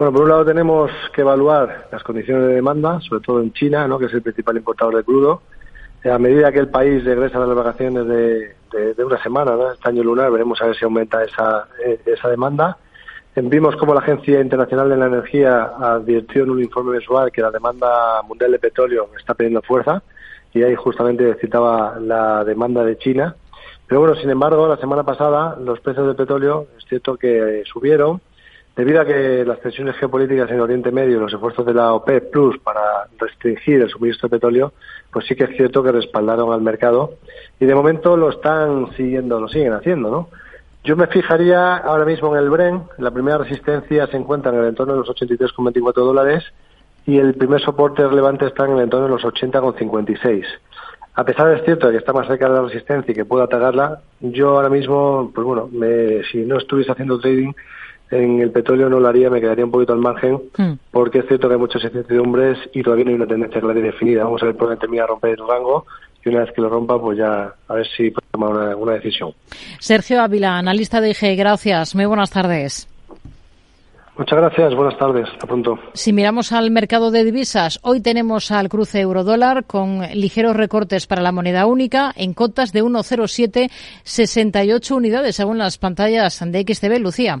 [0.00, 3.86] Bueno, por un lado tenemos que evaluar las condiciones de demanda, sobre todo en China,
[3.86, 3.98] ¿no?
[3.98, 5.42] que es el principal importador de crudo.
[6.10, 8.56] A medida que el país regresa a las vacaciones de,
[8.94, 9.70] de, una semana, ¿no?
[9.70, 12.78] este año lunar, veremos a ver si aumenta esa, eh, esa demanda.
[13.36, 17.50] Vimos como la Agencia Internacional de la Energía advirtió en un informe mensual que la
[17.50, 20.02] demanda mundial de petróleo está perdiendo fuerza
[20.54, 23.36] y ahí justamente citaba la demanda de China.
[23.86, 28.22] Pero bueno, sin embargo, la semana pasada los precios del petróleo es cierto que subieron
[28.80, 32.30] debido a que las tensiones geopolíticas en Oriente Medio y los esfuerzos de la OPEP
[32.30, 34.72] Plus para restringir el suministro de petróleo,
[35.12, 37.12] pues sí que es cierto que respaldaron al mercado
[37.58, 40.28] y de momento lo están siguiendo, lo siguen haciendo, ¿no?
[40.82, 44.68] Yo me fijaría ahora mismo en el Bren, la primera resistencia se encuentra en el
[44.68, 46.42] entorno de los 83,24 dólares
[47.04, 50.46] y el primer soporte relevante está en el entorno de los 80,56.
[51.16, 54.00] A pesar de cierto que está más cerca de la resistencia y que pueda atacarla,
[54.20, 57.52] yo ahora mismo, pues bueno, me, si no estuviese haciendo trading,
[58.10, 60.72] en el petróleo no lo haría, me quedaría un poquito al margen, hmm.
[60.90, 63.82] porque es cierto que hay muchas incertidumbres y todavía no hay una tendencia clara y
[63.82, 64.24] definida.
[64.24, 65.86] Vamos a ver por dónde termina romper el rango
[66.24, 69.32] y una vez que lo rompa, pues ya a ver si puede tomar una, decisión.
[69.78, 71.94] Sergio Ávila, analista de IG, gracias.
[71.94, 72.88] Muy buenas tardes.
[74.18, 75.78] Muchas gracias, buenas tardes, hasta pronto.
[75.94, 81.22] Si miramos al mercado de divisas, hoy tenemos al cruce eurodólar con ligeros recortes para
[81.22, 83.70] la moneda única en cotas de 1,07,
[84.02, 86.98] 68 unidades según las pantallas de XTB.
[87.00, 87.40] Lucía.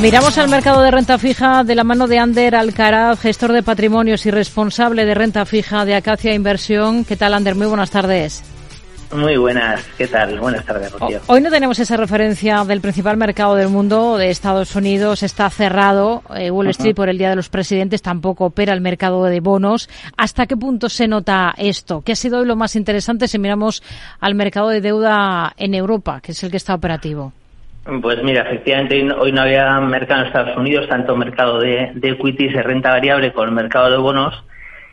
[0.00, 4.26] Miramos al mercado de renta fija de la mano de Ander Alcaraz, gestor de patrimonios
[4.26, 7.04] y responsable de renta fija de Acacia Inversión.
[7.04, 7.54] ¿Qué tal, Ander?
[7.54, 8.42] Muy buenas tardes.
[9.14, 10.40] Muy buenas, ¿qué tal?
[10.40, 11.20] Buenas tardes, Rocío.
[11.28, 15.22] Hoy no tenemos esa referencia del principal mercado del mundo, de Estados Unidos.
[15.22, 19.22] Está cerrado eh, Wall Street por el Día de los Presidentes, tampoco opera el mercado
[19.24, 19.88] de bonos.
[20.16, 22.02] ¿Hasta qué punto se nota esto?
[22.04, 23.84] ¿Qué ha sido hoy lo más interesante si miramos
[24.18, 27.32] al mercado de deuda en Europa, que es el que está operativo?
[27.84, 32.54] Pues mira, efectivamente hoy no había mercado en Estados Unidos, tanto mercado de, de equities
[32.54, 34.42] de renta variable como el mercado de bonos.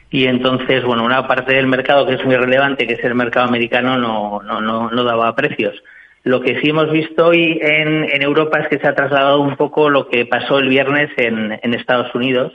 [0.09, 3.47] Y entonces, bueno, una parte del mercado que es muy relevante, que es el mercado
[3.47, 5.81] americano, no, no, no, no daba precios.
[6.23, 9.55] Lo que sí hemos visto hoy en, en, Europa es que se ha trasladado un
[9.55, 12.51] poco lo que pasó el viernes en, en Estados Unidos,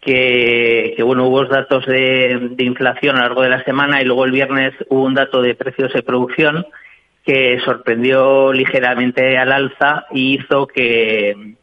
[0.00, 4.04] que, que, bueno, hubo datos de, de inflación a lo largo de la semana y
[4.04, 6.66] luego el viernes hubo un dato de precios de producción
[7.24, 11.54] que sorprendió ligeramente al alza y hizo que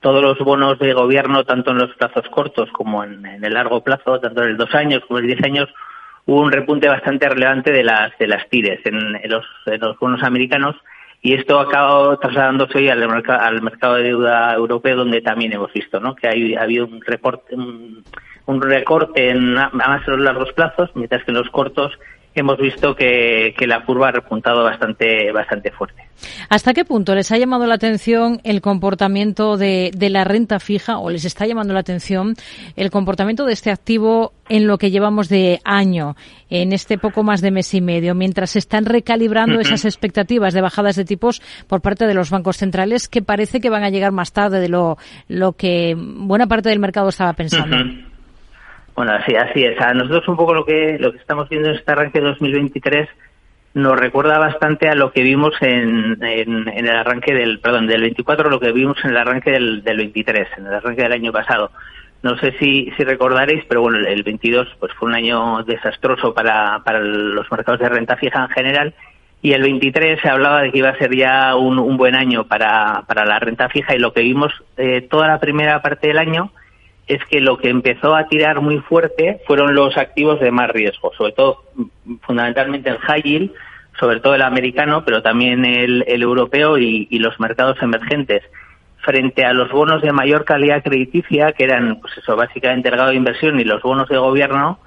[0.00, 4.20] todos los bonos de gobierno, tanto en los plazos cortos como en, el largo plazo,
[4.20, 5.68] tanto en el dos años como en el diez años,
[6.26, 10.76] hubo un repunte bastante relevante de las de las tires en, los, los bonos americanos
[11.22, 15.72] y esto ha acabado trasladándose hoy al, al, mercado de deuda europeo donde también hemos
[15.72, 16.14] visto ¿no?
[16.14, 18.04] que ha, habido un reporte un,
[18.46, 21.98] un recorte en más en los largos plazos mientras que en los cortos
[22.34, 26.02] hemos visto que, la curva ha repuntado bastante, bastante fuerte.
[26.48, 31.10] ¿Hasta qué punto les ha llamado la atención el comportamiento de, la renta fija o
[31.10, 32.34] les está llamando la atención
[32.76, 36.16] el comportamiento de este activo en lo que llevamos de año,
[36.50, 40.60] en este poco más de mes y medio, mientras se están recalibrando esas expectativas de
[40.60, 44.12] bajadas de tipos por parte de los bancos centrales que parece que van a llegar
[44.12, 47.76] más tarde de lo, lo que buena parte del mercado estaba pensando?
[49.00, 49.80] Bueno, así, así es.
[49.80, 53.08] A nosotros un poco lo que, lo que estamos viendo en este arranque 2023
[53.72, 58.60] nos recuerda bastante a lo que vimos en, el arranque del, perdón, del 24, lo
[58.60, 61.70] que vimos en el arranque del, del 23, en el arranque del año pasado.
[62.22, 66.82] No sé si, si recordaréis, pero bueno, el 22 pues fue un año desastroso para,
[66.84, 68.94] para los mercados de renta fija en general
[69.40, 72.44] y el 23 se hablaba de que iba a ser ya un, un buen año
[72.44, 76.18] para, para la renta fija y lo que vimos eh, toda la primera parte del
[76.18, 76.52] año
[77.10, 81.10] es que lo que empezó a tirar muy fuerte fueron los activos de más riesgo,
[81.18, 81.64] sobre todo
[82.22, 83.50] fundamentalmente el high yield,
[83.98, 88.44] sobre todo el americano, pero también el, europeo y, los mercados emergentes,
[88.98, 93.10] frente a los bonos de mayor calidad crediticia, que eran, pues eso, básicamente el grado
[93.10, 94.78] de inversión y los bonos de gobierno,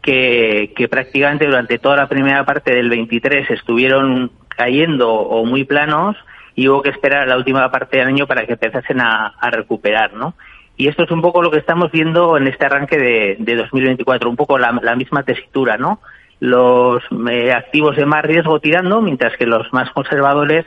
[0.00, 6.16] que, que prácticamente durante toda la primera parte del 23 estuvieron cayendo o muy planos
[6.54, 10.12] y hubo que esperar a la última parte del año para que empezasen a recuperar,
[10.12, 10.34] ¿no?
[10.82, 14.28] Y esto es un poco lo que estamos viendo en este arranque de, de 2024,
[14.28, 16.00] un poco la, misma tesitura, ¿no?
[16.40, 20.66] Los eh, activos de más riesgo tirando, mientras que los más conservadores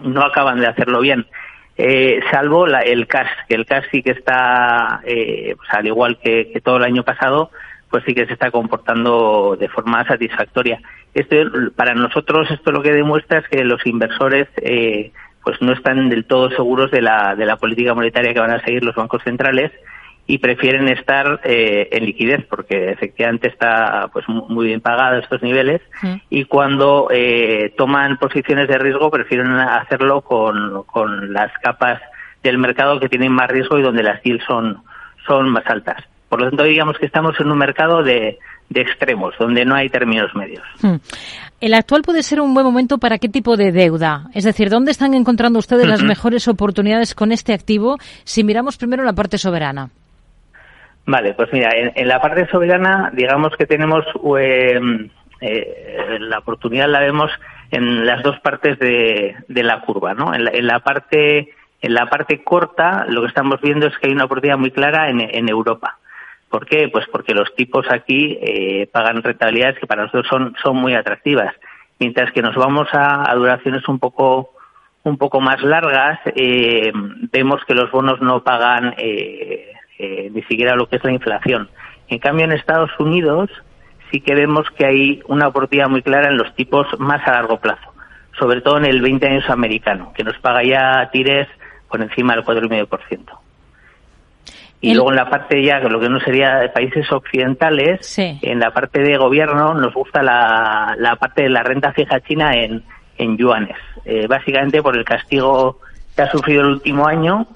[0.00, 1.26] no acaban de hacerlo bien.
[1.76, 6.20] Eh, salvo la, el cash, que el cash sí que está, eh, pues al igual
[6.22, 7.50] que, que, todo el año pasado,
[7.90, 10.80] pues sí que se está comportando de forma satisfactoria.
[11.14, 11.34] Esto,
[11.74, 15.10] para nosotros esto lo que demuestra es que los inversores eh,
[15.42, 18.64] pues no están del todo seguros de la, de la política monetaria que van a
[18.64, 19.72] seguir los bancos centrales
[20.26, 25.80] y prefieren estar eh, en liquidez porque efectivamente está pues muy bien pagado estos niveles
[26.30, 32.00] y cuando eh, toman posiciones de riesgo prefieren hacerlo con, con las capas
[32.42, 34.82] del mercado que tienen más riesgo y donde las yields son,
[35.26, 36.02] son más altas.
[36.28, 38.38] Por lo tanto, digamos que estamos en un mercado de,
[38.72, 40.64] de extremos, donde no hay términos medios.
[40.80, 40.96] Hmm.
[41.60, 44.24] ¿El actual puede ser un buen momento para qué tipo de deuda?
[44.34, 49.04] Es decir, ¿dónde están encontrando ustedes las mejores oportunidades con este activo si miramos primero
[49.04, 49.90] la parte soberana?
[51.06, 54.04] Vale, pues mira, en, la parte soberana, digamos que tenemos
[54.40, 55.08] em,
[55.40, 57.30] eh, la oportunidad la vemos
[57.70, 60.34] en las dos partes de, la curva, ¿no?
[60.34, 61.50] En la, parte
[61.80, 65.08] en la parte corta, lo que estamos viendo es que hay una oportunidad muy clara
[65.08, 65.98] en Europa.
[66.52, 66.90] ¿Por qué?
[66.90, 71.54] Pues porque los tipos aquí eh, pagan rentabilidades que para nosotros son, son muy atractivas.
[71.98, 74.50] Mientras que nos vamos a, duraciones un poco,
[75.02, 76.92] un poco más largas, eh,
[77.32, 79.72] vemos que los bonos no pagan eh,
[80.30, 81.70] ni siquiera lo que es la inflación.
[82.08, 83.48] En cambio, en Estados Unidos
[84.10, 87.60] sí que vemos que hay una oportunidad muy clara en los tipos más a largo
[87.60, 87.94] plazo,
[88.38, 91.48] sobre todo en el 20 años americano, que nos paga ya tires
[91.88, 93.41] por encima del 4,5%.
[94.82, 98.72] Y luego en la parte ya, lo que no sería de países occidentales, en la
[98.72, 102.82] parte de gobierno nos gusta la, la parte de la renta fija china en,
[103.16, 105.78] en yuanes, eh, básicamente por el castigo
[106.16, 107.46] que ha sufrido el último año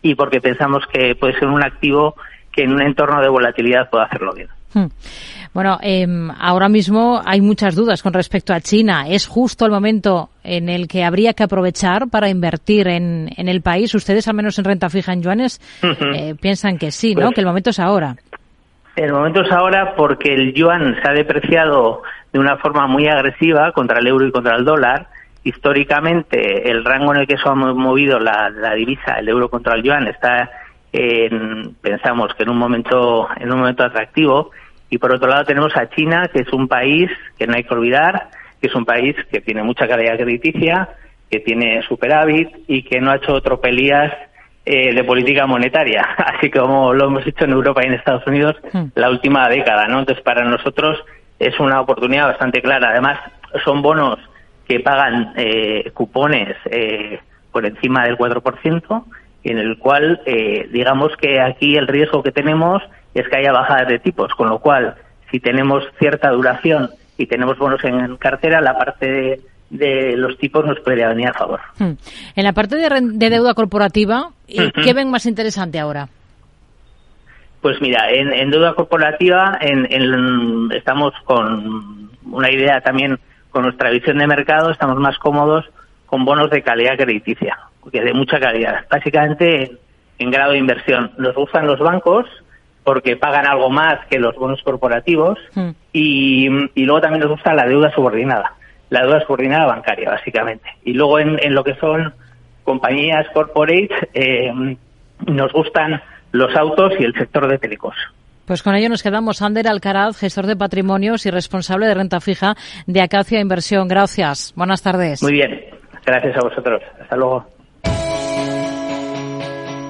[0.00, 2.16] y porque pensamos que puede ser un activo
[2.50, 4.48] que en un entorno de volatilidad pueda hacerlo bien.
[4.72, 4.86] Hmm.
[5.54, 9.04] Bueno, em, ahora mismo hay muchas dudas con respecto a China.
[9.08, 13.62] ¿Es justo el momento en el que habría que aprovechar para invertir en, en el
[13.62, 13.94] país?
[13.94, 15.60] Ustedes, al menos en renta fija en yuanes,
[16.16, 17.26] eh, piensan que sí, ¿no?
[17.26, 18.16] Pues que el momento es ahora.
[18.96, 22.02] El momento es ahora porque el yuan se ha depreciado
[22.32, 25.06] de una forma muy agresiva contra el euro y contra el dólar.
[25.44, 29.76] Históricamente, el rango en el que se ha movido la, la divisa, el euro contra
[29.76, 30.50] el yuan, está
[30.92, 34.50] en, pensamos que en un momento, en un momento atractivo
[34.94, 37.74] y por otro lado tenemos a China, que es un país que no hay que
[37.74, 38.28] olvidar,
[38.60, 40.88] que es un país que tiene mucha calidad crediticia,
[41.28, 44.12] que tiene superávit y que no ha hecho tropelías
[44.64, 48.54] eh, de política monetaria, así como lo hemos hecho en Europa y en Estados Unidos
[48.72, 48.84] hmm.
[48.94, 49.98] la última década, ¿no?
[49.98, 50.96] Entonces, para nosotros
[51.40, 52.90] es una oportunidad bastante clara.
[52.90, 53.18] Además,
[53.64, 54.20] son bonos
[54.68, 57.18] que pagan eh, cupones eh,
[57.50, 59.04] por encima del 4%,
[59.42, 60.22] en el cual,
[60.72, 62.80] digamos que aquí el riesgo que tenemos
[63.14, 64.96] es que haya bajadas de tipos, con lo cual,
[65.30, 69.40] si tenemos cierta duración y tenemos bonos en cartera, la parte
[69.70, 71.60] de, los tipos nos podría venir a favor.
[71.78, 71.92] Hmm.
[72.36, 76.08] En la parte de, deuda corporativa, ¿qué ven más interesante ahora?
[77.60, 79.58] Pues mira, en, deuda corporativa
[80.72, 83.18] estamos con una idea también,
[83.50, 85.64] con nuestra visión de mercado, estamos más cómodos
[86.06, 87.58] con bonos de calidad crediticia,
[87.90, 89.78] que de mucha calidad, básicamente
[90.18, 91.12] en grado de inversión.
[91.18, 92.26] Nos gustan los bancos,
[92.84, 95.70] porque pagan algo más que los bonos corporativos hmm.
[95.92, 98.52] y, luego también nos gusta la deuda subordinada,
[98.90, 100.68] la deuda subordinada bancaria, básicamente.
[100.84, 102.12] Y luego en, lo que son
[102.62, 104.76] compañías corporate eh,
[105.26, 106.00] nos gustan
[106.32, 107.94] los autos y el sector de telecos.
[108.44, 109.40] Pues con ello nos quedamos.
[109.40, 112.54] Ander Alcaraz, gestor de patrimonios y responsable de renta fija
[112.86, 113.88] de Acacia Inversión.
[113.88, 114.52] Gracias.
[114.54, 115.22] Buenas tardes.
[115.22, 115.64] Muy bien.
[116.04, 116.82] Gracias a vosotros.
[117.00, 117.46] Hasta luego.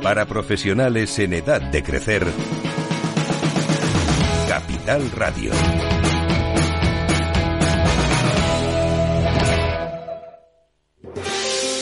[0.03, 2.23] Para profesionales en edad de crecer.
[4.55, 5.51] Capital Radio.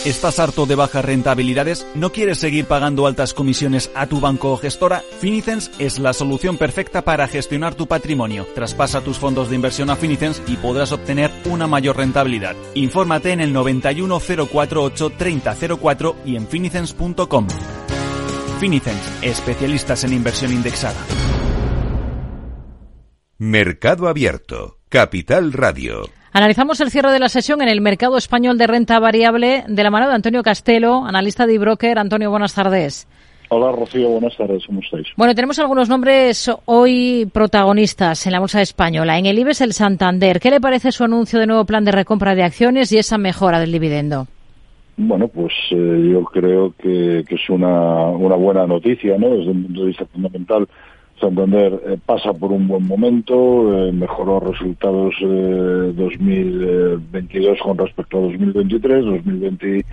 [0.07, 1.87] ¿Estás harto de bajas rentabilidades?
[1.95, 5.03] ¿No quieres seguir pagando altas comisiones a tu banco o gestora?
[5.21, 8.47] Finicens es la solución perfecta para gestionar tu patrimonio.
[8.55, 12.57] Traspasa tus fondos de inversión a Finicens y podrás obtener una mayor rentabilidad.
[12.73, 17.49] Infórmate en el 91048 3004 y en finicens.com.
[18.59, 21.22] Finicens, especialistas en inversión indexada.
[23.45, 26.03] Mercado Abierto, Capital Radio.
[26.33, 29.91] Analizamos el cierre de la sesión en el mercado español de renta variable de la
[29.91, 31.99] mano de Antonio Castelo, analista de broker.
[31.99, 33.09] Antonio, buenas tardes.
[33.49, 35.09] Hola Rocío, buenas tardes, ¿cómo estáis?
[35.17, 39.19] Bueno, tenemos algunos nombres hoy protagonistas en la bolsa española.
[39.19, 40.39] En el IBEX el Santander.
[40.39, 43.59] ¿Qué le parece su anuncio de nuevo plan de recompra de acciones y esa mejora
[43.59, 44.29] del dividendo?
[44.97, 49.31] Bueno, pues eh, yo creo que, es una, una buena noticia, ¿no?
[49.31, 50.69] Desde un punto de vista fundamental
[51.23, 58.23] Santander eh, pasa por un buen momento, eh, mejoró resultados eh, 2022 con respecto a
[58.23, 59.85] 2023, 2020,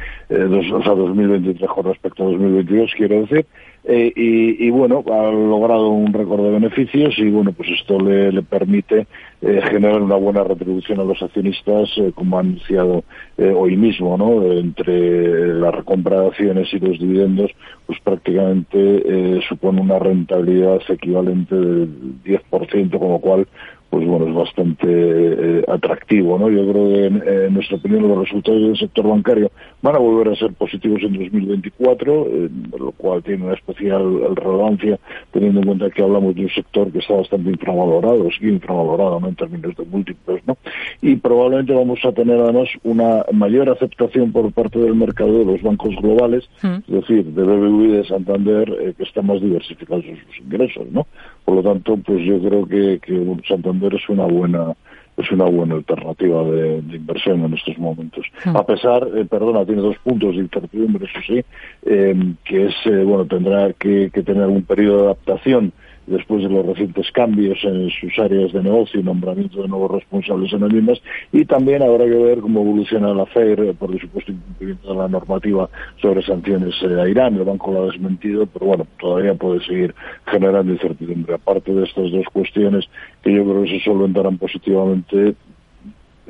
[0.74, 3.46] o sea, 2023 con respecto a 2022, quiero decir,
[3.92, 9.08] eh, y, bueno, ha logrado un récord de beneficios y bueno, pues esto le, permite
[9.42, 13.04] eh, generar una buena retribución a los accionistas, eh, como ha anunciado
[13.38, 14.44] hoy mismo, ¿no?
[14.52, 17.50] Entre la recompra de acciones y los dividendos,
[17.88, 23.48] pues prácticamente supone una rentabilidad equivalente del 10%, con lo cual
[23.90, 26.50] pues bueno, es bastante eh, atractivo, ¿no?
[26.50, 30.36] Yo creo que en, nuestra opinión los resultados del sector bancario van a volver a
[30.36, 35.00] ser positivos en 2024, eh, lo cual tiene una especial relevancia
[35.32, 39.28] teniendo en cuenta que hablamos de un sector que está bastante infravalorado, sigue infravalorado ¿no?
[39.28, 40.58] en términos de múltiples, ¿no?
[41.02, 45.62] Y probablemente vamos a tener además una mayor aceptación por parte del mercado de los
[45.62, 46.78] bancos globales, mm.
[46.88, 50.88] es decir, de BBVA y de Santander, eh, que están más diversificados en sus ingresos,
[50.92, 51.08] ¿no?
[51.46, 54.76] Por lo tanto, pues yo creo que, que Santander es una buena
[55.20, 58.26] es una buena alternativa de, inversión en estos momentos.
[58.46, 58.56] Hmm.
[58.56, 61.44] A pesar, eh, perdona, tiene dos puntos de incertidumbre, eso sí,
[61.86, 62.16] eh,
[62.46, 65.74] que es, eh, bueno, tendrá que, que, tener un periodo de adaptación
[66.10, 70.52] después de los recientes cambios en sus áreas de negocio y nombramiento de nuevos responsables
[70.54, 71.02] en las mismas,
[71.32, 75.08] y también habrá que ver cómo evoluciona la FER por el supuesto incumplimiento de la
[75.08, 75.70] normativa
[76.02, 77.36] sobre sanciones eh, a Irán.
[77.36, 79.94] El banco lo ha desmentido, pero bueno, todavía puede seguir
[80.26, 81.36] generando incertidumbre.
[81.36, 82.90] Aparte de estas dos cuestiones,
[83.24, 85.36] que yo creo que se solventarán positivamente,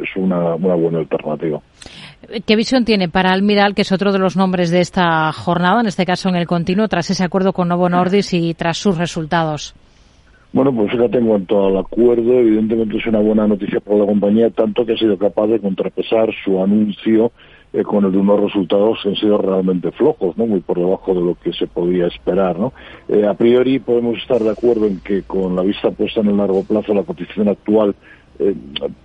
[0.01, 1.59] es una, una buena alternativa.
[2.45, 5.87] ¿Qué visión tiene para Almiral, que es otro de los nombres de esta jornada, en
[5.87, 9.73] este caso en el continuo, tras ese acuerdo con Novo Nordis y tras sus resultados?
[10.51, 14.49] Bueno, pues fíjate, en cuanto al acuerdo, evidentemente es una buena noticia para la compañía,
[14.49, 17.31] tanto que ha sido capaz de contrapesar su anuncio
[17.71, 20.47] eh, con el de unos resultados que han sido realmente flojos, ¿no?
[20.47, 22.57] muy por debajo de lo que se podía esperar.
[22.57, 22.73] ¿no?
[23.07, 26.37] Eh, a priori podemos estar de acuerdo en que con la vista puesta en el
[26.37, 27.93] largo plazo la cotización actual
[28.39, 28.55] eh,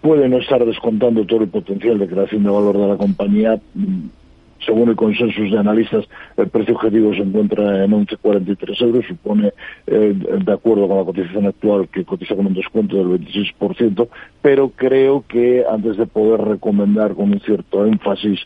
[0.01, 3.61] puede no estar descontando todo el potencial de creación de valor de la compañía.
[4.65, 6.09] Según el consenso de analistas,
[6.39, 9.53] el precio objetivo se encuentra en 11,43 euros, supone,
[9.87, 14.09] eh, de acuerdo con la cotización actual, que cotiza con un descuento del 26%,
[14.41, 18.41] pero creo que antes de poder recomendar con un cierto énfasis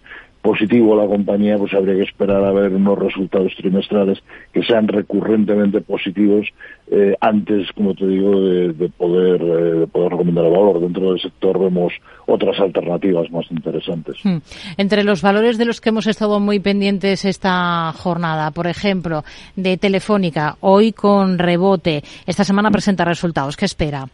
[0.49, 4.18] positivo la compañía, pues habría que esperar a ver unos resultados trimestrales
[4.51, 6.46] que sean recurrentemente positivos
[6.90, 10.80] eh, antes, como te digo, de, poder eh, de poder recomendar el valor.
[10.80, 11.92] Dentro del sector vemos
[12.26, 14.16] otras alternativas más interesantes.
[14.24, 14.38] Hmm.
[14.78, 19.24] Entre los valores de los que hemos estado muy pendientes esta jornada, por ejemplo,
[19.55, 23.55] de Telefónica, hoy con rebote, esta semana presenta resultados.
[23.55, 24.07] ¿Qué espera?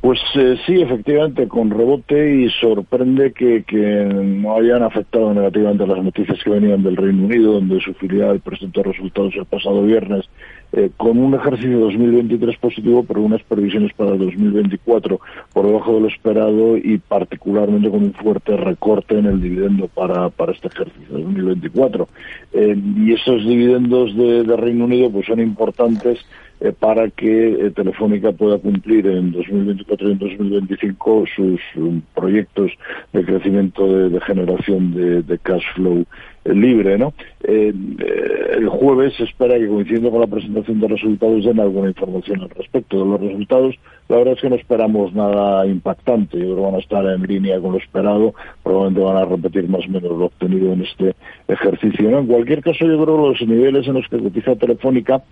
[0.00, 6.42] Pues eh, sí, efectivamente, con rebote y sorprende que, no hayan afectado negativamente las noticias
[6.42, 10.24] que venían del Reino Unido, donde su filial presentó resultados el pasado viernes
[10.72, 15.20] eh, con un ejercicio 2023 positivo, pero unas previsiones para el 2024
[15.52, 20.30] por debajo de lo esperado y particularmente con un fuerte recorte en el dividendo para,
[20.30, 22.08] para este ejercicio 2024.
[22.54, 26.24] Eh, y esos dividendos de, de Reino Unido pues son importantes
[26.60, 32.70] eh, para que eh, Telefónica pueda cumplir en 2024 y en 2025 sus um, proyectos
[33.14, 34.92] de crecimiento de, generación
[35.26, 36.04] de, cash flow
[36.44, 37.12] libre, ¿no?
[37.42, 42.50] el jueves se espera que coincidiendo con la presentación de resultados den alguna información al
[42.50, 43.74] respecto de los resultados.
[44.08, 46.38] La verdad es que no esperamos nada impactante.
[46.38, 48.34] Yo creo que van a estar en línea con lo esperado.
[48.62, 51.14] Probablemente van a repetir más o menos lo obtenido en este
[51.48, 52.18] ejercicio.
[52.18, 55.22] En cualquier caso, yo creo que los niveles en los que cotiza Telefónica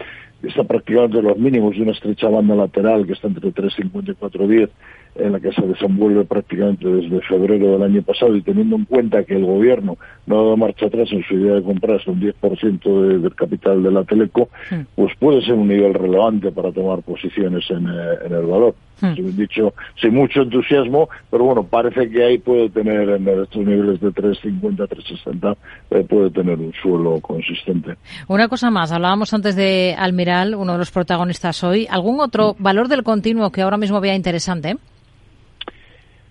[0.43, 4.71] está prácticamente los mínimos de una estrecha banda lateral que está entre 3,50 y 4,10
[5.17, 9.25] en la que se desenvuelve prácticamente desde febrero del año pasado y teniendo en cuenta
[9.25, 13.35] que el gobierno no ha dado marcha en su idea de comprarse un 10% del
[13.35, 14.81] capital de la Teleco, hmm.
[14.95, 18.75] pues puede ser un nivel relevante para tomar posiciones en, eh, el valor.
[19.01, 19.15] Hmm.
[19.37, 24.11] dicho, sin mucho entusiasmo, pero bueno, parece que ahí puede tener en estos niveles de
[24.11, 25.57] 350, 360,
[25.91, 27.95] eh, puede tener un suelo consistente.
[28.27, 31.87] Una cosa más, hablábamos antes de Almiral, uno de los protagonistas hoy.
[31.89, 34.77] ¿Algún otro valor del continuo que ahora mismo vea interesante?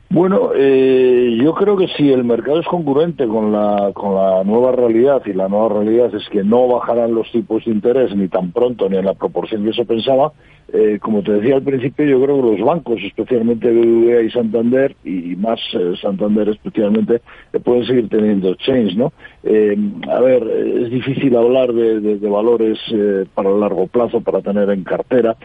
[0.10, 4.72] Bueno, eh, yo creo que si el mercado es congruente con la, con la nueva
[4.72, 8.54] realidad y la nueva realidad es que no bajarán los tipos de interés ni tan
[8.54, 10.32] pronto ni en la proporción que se pensaba,
[10.72, 14.96] eh, como te decía al principio, yo creo que los bancos, especialmente BBVA y Santander,
[15.04, 17.22] y más eh, Santander especialmente,
[17.66, 19.12] pueden seguir teniendo change, ¿no?
[20.10, 20.44] a ver,
[20.84, 22.80] es difícil hablar de, de valores
[23.34, 25.36] para largo plazo, para tener en cartera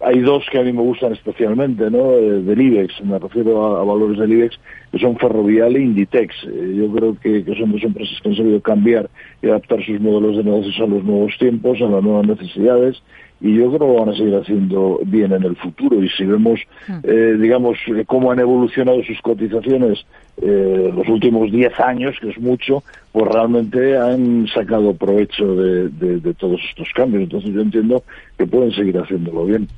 [0.00, 2.12] hay dos que a mí me gustan especialmente, ¿no?
[2.12, 4.58] Eh, del IBEX, me refiero a, valores del IBEX,
[4.90, 6.34] que son Ferrovial e Inditex.
[6.44, 9.10] Eh, yo creo que, son dos empresas que han sabido cambiar
[9.42, 13.02] y adaptar sus modelos de negocios a los nuevos tiempos, a las nuevas necesidades,
[13.40, 16.02] y yo creo que van a seguir haciendo bien en el futuro.
[16.02, 16.98] Y si vemos, hmm.
[17.04, 20.04] eh, digamos, cómo han evolucionado sus cotizaciones
[20.42, 22.82] eh, los últimos 10 años, que es mucho,
[23.12, 27.24] pues realmente han sacado provecho de, de, todos estos cambios.
[27.24, 28.02] Entonces yo entiendo
[28.38, 29.68] que pueden seguir haciéndolo bien.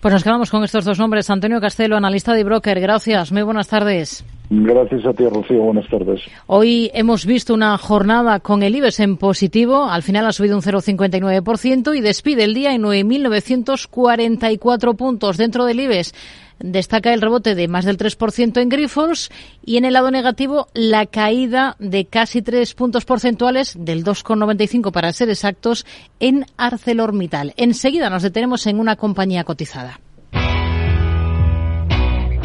[0.00, 1.30] Pues nos quedamos con estos dos nombres.
[1.30, 2.80] Antonio Castelo, analista de broker.
[2.80, 3.32] Gracias.
[3.32, 4.24] Muy buenas tardes.
[4.62, 5.62] Gracias a ti, Rocío.
[5.62, 6.20] Buenas tardes.
[6.46, 9.90] Hoy hemos visto una jornada con el IBEX en positivo.
[9.90, 15.38] Al final ha subido un 0,59% y despide el día en 9.944 puntos.
[15.38, 16.14] Dentro del IBEX
[16.60, 19.32] destaca el rebote de más del 3% en Grifols
[19.64, 25.12] y en el lado negativo la caída de casi 3 puntos porcentuales, del 2,95 para
[25.12, 25.84] ser exactos,
[26.20, 27.54] en ArcelorMittal.
[27.56, 29.98] Enseguida nos detenemos en una compañía cotizada.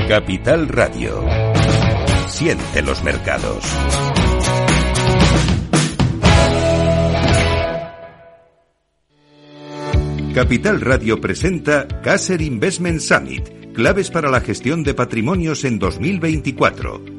[0.07, 1.48] Capital Radio.
[2.41, 3.65] Los mercados.
[10.33, 17.18] Capital Radio presenta Caser Investment Summit, claves para la gestión de patrimonios en 2024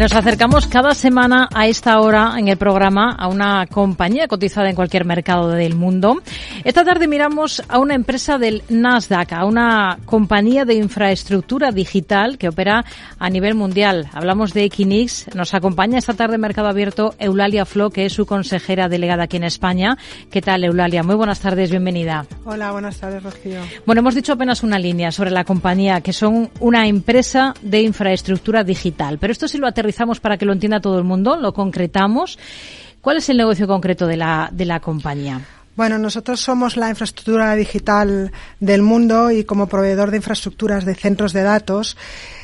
[0.00, 4.74] Nos acercamos cada semana a esta hora en el programa a una compañía cotizada en
[4.74, 6.22] cualquier mercado del mundo.
[6.64, 12.48] Esta tarde miramos a una empresa del Nasdaq, a una compañía de infraestructura digital que
[12.48, 12.82] opera
[13.18, 14.08] a nivel mundial.
[14.14, 15.34] Hablamos de Equinix.
[15.34, 19.36] Nos acompaña esta tarde en Mercado Abierto Eulalia Flo, que es su consejera delegada aquí
[19.36, 19.98] en España.
[20.30, 21.02] ¿Qué tal, Eulalia?
[21.02, 22.24] Muy buenas tardes, bienvenida.
[22.46, 23.60] Hola, buenas tardes, Rocío.
[23.84, 28.64] Bueno, hemos dicho apenas una línea sobre la compañía, que son una empresa de infraestructura
[28.64, 29.18] digital.
[29.18, 29.89] Pero esto sí lo aterrizamos
[30.20, 32.38] para que lo entienda todo el mundo, lo concretamos.
[33.00, 35.40] ¿Cuál es el negocio concreto de la, de la compañía?
[35.76, 41.32] Bueno, nosotros somos la infraestructura digital del mundo y como proveedor de infraestructuras de centros
[41.32, 41.96] de datos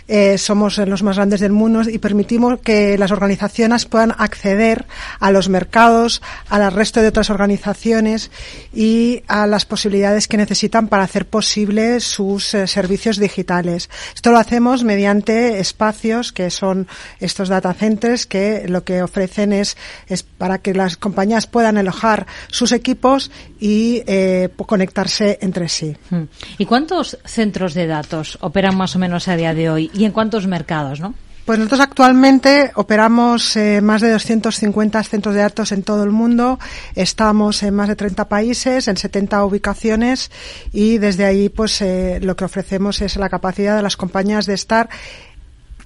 [0.09, 4.87] eh, somos los más grandes del mundo y permitimos que las organizaciones puedan acceder
[5.19, 8.31] a los mercados, al resto de otras organizaciones
[8.73, 13.91] y a las posibilidades que necesitan para hacer posible sus eh, servicios digitales.
[14.15, 16.87] Esto lo hacemos mediante espacios que son
[17.21, 19.77] estos data centers que lo que ofrecen es,
[20.07, 25.97] es para que las compañías puedan alojar sus equipos y eh, conectarse entre sí.
[26.11, 26.25] Hmm.
[26.59, 29.91] ¿Y cuántos centros de datos operan más o menos a día de hoy?
[29.97, 31.15] Y en cuántos mercados, ¿no?
[31.47, 36.59] Pues nosotros actualmente operamos eh, más de 250 centros de datos en todo el mundo.
[36.97, 40.33] Estamos en más de 30 países, en 70 ubicaciones
[40.73, 44.55] y desde ahí pues eh, lo que ofrecemos es la capacidad de las compañías de
[44.55, 44.89] estar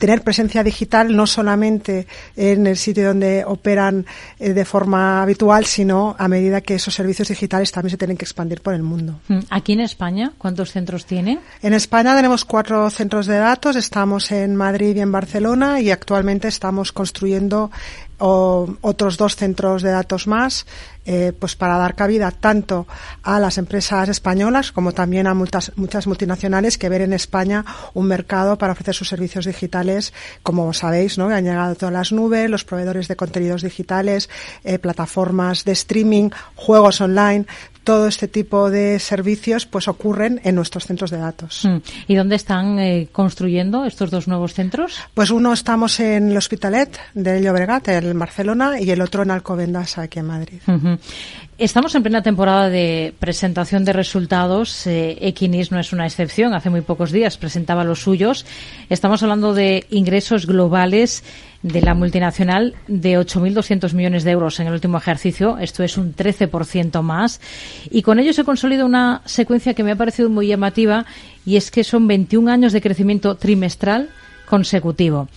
[0.01, 4.07] tener presencia digital no solamente en el sitio donde operan
[4.39, 8.25] eh, de forma habitual, sino a medida que esos servicios digitales también se tienen que
[8.25, 9.21] expandir por el mundo.
[9.29, 11.39] Mm, ¿Aquí en España cuántos centros tiene?
[11.63, 16.49] En España tenemos cuatro centros de datos, estamos en Madrid y en Barcelona y actualmente
[16.49, 17.71] estamos construyendo
[18.21, 20.67] otros dos centros de datos más
[21.07, 22.87] eh, pues para dar cabida tanto
[23.23, 27.65] a las empresas españolas como también a muchas, muchas multinacionales que ven en España
[27.95, 30.13] un mercado para ofrecer sus servicios digitales,
[30.43, 31.31] como sabéis, ¿no?
[31.31, 34.29] Han llegado todas las nubes, los proveedores de contenidos digitales,
[34.63, 37.47] eh, plataformas de streaming, juegos online,
[37.85, 41.65] todo este tipo de servicios pues ocurren en nuestros centros de datos.
[41.65, 41.79] Mm.
[42.09, 45.01] ¿Y dónde están eh, construyendo estos dos nuevos centros?
[45.15, 49.99] Pues uno estamos en el Hospitalet de Llobregat, en Barcelona, y el otro en Alcobendas,
[49.99, 50.61] aquí en Madrid.
[51.59, 54.87] Estamos en plena temporada de presentación de resultados.
[54.87, 56.55] Eh, Equinix no es una excepción.
[56.55, 58.47] Hace muy pocos días presentaba los suyos.
[58.89, 61.23] Estamos hablando de ingresos globales
[61.63, 65.59] de la multinacional de 8.200 millones de euros en el último ejercicio.
[65.59, 67.41] Esto es un 13% más.
[67.91, 71.05] Y con ello se consolida una secuencia que me ha parecido muy llamativa
[71.45, 74.09] y es que son 21 años de crecimiento trimestral
[74.47, 75.29] consecutivo.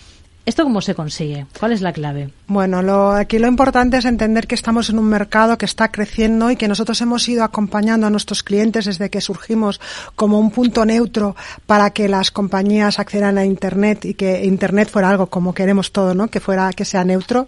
[0.46, 1.46] ¿Esto cómo se consigue?
[1.58, 2.28] ¿Cuál es la clave?
[2.46, 6.50] Bueno, lo, aquí lo importante es entender que estamos en un mercado que está creciendo
[6.50, 9.80] y que nosotros hemos ido acompañando a nuestros clientes desde que surgimos
[10.16, 11.34] como un punto neutro
[11.64, 16.14] para que las compañías accedieran a Internet y que Internet fuera algo como queremos todo,
[16.14, 16.28] ¿no?
[16.28, 17.46] Que fuera, que sea neutro.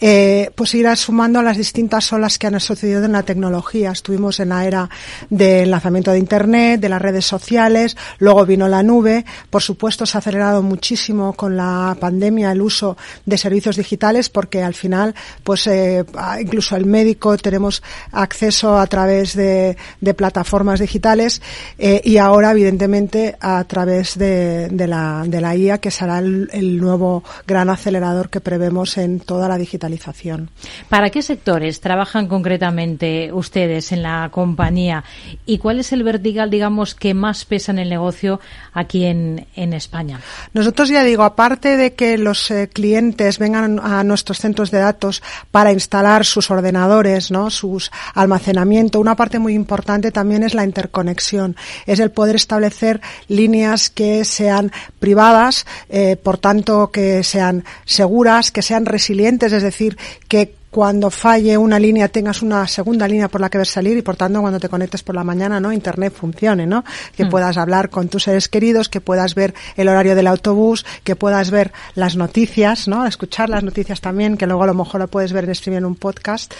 [0.00, 3.90] Eh, pues ir sumando a las distintas olas que han sucedido en la tecnología.
[3.90, 4.88] Estuvimos en la era
[5.28, 9.24] del lanzamiento de Internet, de las redes sociales, luego vino la nube.
[9.50, 14.62] Por supuesto, se ha acelerado muchísimo con la pandemia el uso de servicios digitales porque
[14.62, 16.04] al final, pues eh,
[16.40, 19.76] incluso el médico tenemos acceso a través de,
[20.16, 21.40] plataformas digitales
[21.78, 26.78] eh, y ahora, evidentemente, a través de, la, de la IA, que será el, el
[26.78, 30.50] nuevo gran acelerador que prevemos en toda la digitalización.
[30.88, 35.04] ¿Para qué sectores trabajan concretamente ustedes en la compañía
[35.46, 38.40] y cuál es el vertical, digamos, que más pesa en el negocio
[38.72, 40.20] aquí en, en España?
[40.52, 45.22] Nosotros ya digo, aparte de que los eh, clientes vengan a nuestros centros de datos
[45.50, 47.50] para instalar sus ordenadores, ¿no?
[47.50, 49.00] sus almacenamiento.
[49.00, 51.56] Una parte muy importante también es la interconexión,
[51.86, 58.62] es el poder establecer líneas que sean privadas, eh, por tanto que sean seguras, que
[58.62, 59.96] sean resilientes, es decir,
[60.28, 64.02] que cuando falle una línea tengas una segunda línea por la que ver salir y
[64.02, 66.84] por tanto cuando te conectes por la mañana no internet funcione no
[67.16, 67.30] que mm.
[67.30, 71.50] puedas hablar con tus seres queridos que puedas ver el horario del autobús que puedas
[71.50, 75.32] ver las noticias no escuchar las noticias también que luego a lo mejor lo puedes
[75.32, 76.52] ver en streaming en un podcast.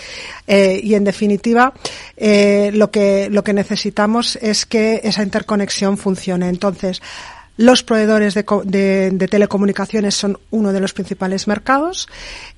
[0.46, 1.74] Eh, y en definitiva
[2.16, 6.48] eh, lo que lo que necesitamos es que esa interconexión funcione.
[6.48, 7.02] Entonces
[7.58, 12.08] los proveedores de, telecomunicaciones son uno de los principales mercados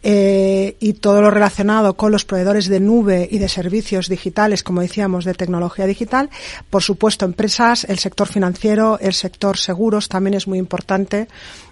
[0.02, 4.82] eh, y todo lo relacionado con los proveedores de nube y de servicios digitales, como
[4.82, 6.28] decíamos, de tecnología digital.
[6.68, 11.28] Por supuesto, empresas, el sector financiero, el sector seguros también es muy importante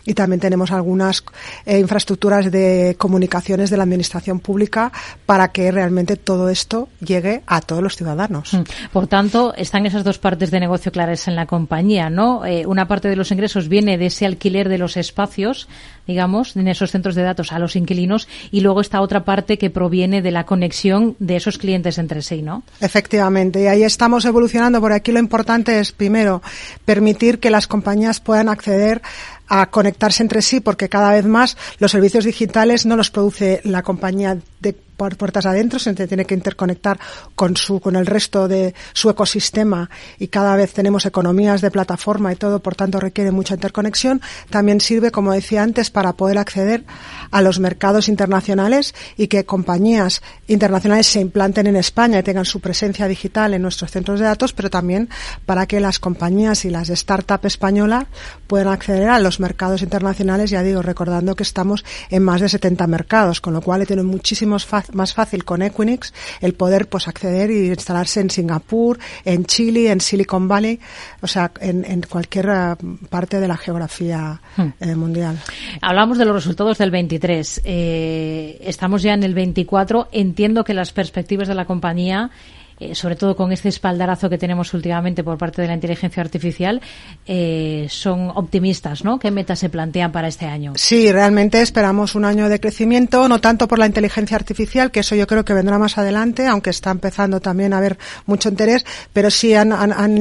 [0.09, 1.23] y también tenemos algunas
[1.67, 4.91] eh, infraestructuras de comunicaciones de la administración pública
[5.27, 8.55] para que realmente todo esto llegue a todos los ciudadanos.
[8.55, 8.63] Mm.
[8.91, 12.47] Por tanto, están esas dos partes de negocio claras en la compañía, ¿no?
[12.47, 15.69] Eh, una parte de los ingresos viene de ese alquiler de los espacios,
[16.07, 19.71] digamos, en esos centros de datos a los inquilinos y luego está otra parte que
[19.71, 22.63] proviene de la conexión de esos clientes entre sí, ¿no?
[22.81, 24.81] Efectivamente, y ahí estamos evolucionando.
[24.81, 26.43] Por aquí lo importante es, primero,
[26.85, 29.03] permitir que las compañías puedan acceder
[29.49, 33.83] a conectarse entre sí porque cada vez más los servicios digitales no los produce la
[33.83, 36.99] compañía de puertas adentro, se tiene que interconectar
[37.35, 39.89] con su, con el resto de su ecosistema
[40.19, 44.21] y cada vez tenemos economías de plataforma y todo, por tanto requiere mucha interconexión.
[44.51, 46.85] También sirve, como decía antes, para poder acceder
[47.31, 52.61] a los mercados internacionales y que compañías internacionales se implanten en España y tengan su
[52.61, 55.09] presencia digital en nuestros centros de datos, pero también
[55.47, 58.07] para que las compañías y las startups españolas
[58.47, 62.87] puedan acceder a los mercados internacionales, ya digo, recordando que estamos en más de 70
[62.87, 67.69] mercados, con lo cual tienen muchísimos más fácil con Equinix el poder pues acceder y
[67.69, 70.79] instalarse en Singapur, en Chile, en Silicon Valley,
[71.21, 72.75] o sea, en, cualquier eh,
[73.09, 74.69] parte de la geografía hmm.
[74.81, 75.39] eh, mundial.
[75.81, 77.63] Hablamos de los resultados del 23.
[77.65, 80.09] Eh, estamos ya en el 24.
[80.13, 82.31] Entiendo que las perspectivas de la compañía
[82.81, 86.81] eh, sobre todo con este espaldarazo que tenemos últimamente por parte de la inteligencia artificial,
[87.27, 89.19] eh, son optimistas, ¿no?
[89.19, 90.75] ¿Qué metas se plantean para este año?
[90.77, 95.17] Sí, realmente esperamos un año de crecimiento, no tanto por la inteligencia artificial, que eso
[95.17, 99.31] yo creo que vendrá más adelante, aunque está empezando también a haber mucho interés, pero
[99.31, 99.71] sí han,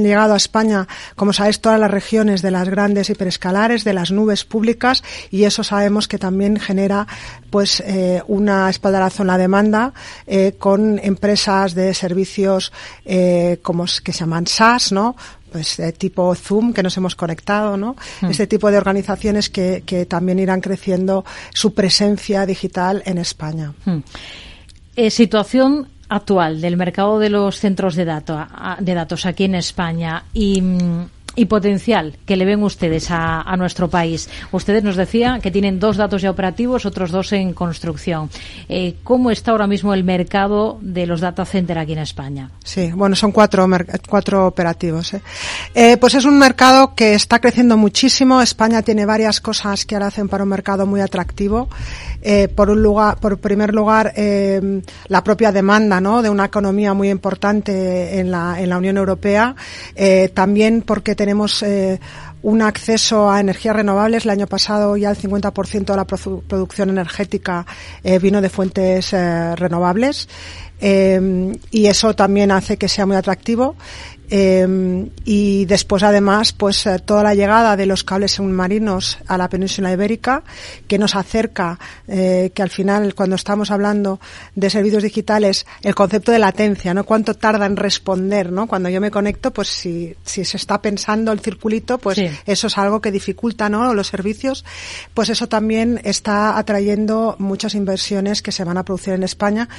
[0.03, 4.45] llegado a España, como sabéis, todas las regiones de las grandes hiperescalares, de las nubes
[4.45, 7.05] públicas, y eso sabemos que también genera
[7.51, 9.93] pues eh, una espaldarazo en la demanda
[10.26, 12.47] eh, con empresas de servicios
[13.06, 15.16] eh, como que se llaman SaaS, ¿no?
[15.52, 17.95] Pues de tipo Zoom que nos hemos conectado, ¿no?
[18.22, 18.32] Hmm.
[18.32, 23.74] Este tipo de organizaciones que, también irán creciendo su presencia digital en España.
[23.86, 24.00] Hmm.
[24.95, 28.48] Eh, situación actual del mercado de los centros de, datos
[28.80, 33.90] de datos aquí en España y mm, y potencial que le ven ustedes a, nuestro
[33.90, 34.28] país.
[34.52, 38.30] Ustedes nos decían que tienen dos datos ya operativos, otros dos en construcción.
[38.68, 42.50] Eh, ¿Cómo está ahora mismo el mercado de los data center aquí en España?
[42.64, 43.68] Sí, bueno, son cuatro,
[44.10, 45.14] cuatro operativos.
[45.14, 45.22] ¿eh?
[45.76, 48.42] Eh, pues es un mercado que está creciendo muchísimo.
[48.42, 51.70] España tiene varias cosas que ahora hacen para un mercado muy atractivo.
[52.56, 54.12] por un lugar, por primer lugar,
[55.08, 56.22] la propia demanda, ¿no?
[56.22, 59.56] De una economía muy importante en la, en la Unión Europea.
[60.34, 61.99] también porque tenemos tenemos eh,
[62.41, 64.23] un acceso a energías renovables.
[64.23, 67.65] El año pasado ya el 50% de la producción energética
[68.01, 70.30] eh, vino de fuentes eh, renovables
[70.80, 73.75] y eso también hace que sea muy atractivo.
[74.30, 79.49] Em, y después, además, pues eh, toda la llegada de los cables submarinos a la
[79.49, 80.43] península ibérica,
[80.88, 84.19] que nos acerca, eh, que al final, cuando estamos hablando
[84.53, 87.05] de servicios digitales, el concepto de latencia, ¿no?
[87.05, 88.67] Cuánto tarda en responder, ¿no?
[88.67, 92.78] Cuando yo me conecto, pues si, si se está pensando el circulito, pues eso es
[92.78, 93.93] algo que dificulta, ¿no?
[93.93, 94.65] Los servicios,
[95.13, 99.69] pues eso también está atrayendo muchas inversiones que se van a producir en España,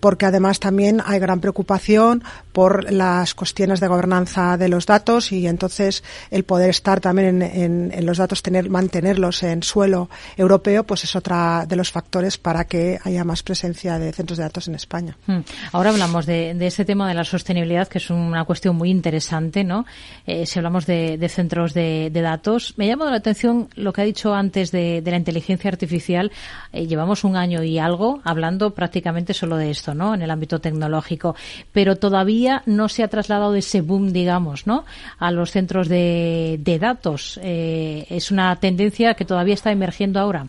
[0.00, 5.48] porque además también hay gran preocupación por las cuestiones de gobernanza de los datos y
[5.48, 11.16] entonces el poder estar también en, los datos, tener, mantenerlos en suelo europeo, pues es
[11.16, 15.16] otra de los factores para que haya más presencia de centros de datos en España.
[15.26, 15.40] Hmm.
[15.72, 19.84] Ahora hablamos de, ese tema de la sostenibilidad, que es una cuestión muy interesante, ¿no?
[20.26, 24.04] Eh, si hablamos de, centros de, datos, me ha llamado la atención lo que ha
[24.04, 26.30] dicho antes de, la inteligencia artificial.
[26.72, 30.14] Eh, llevamos un año y algo hablando prácticamente solo de esto, ¿no?
[30.14, 31.34] En el ámbito tecnológico,
[31.72, 34.84] pero todavía no se ha trasladado ese boom, digamos, ¿no?
[35.18, 37.40] A los centros de, datos.
[37.42, 40.46] Eh, es una tendencia que todavía está emergiendo ahora.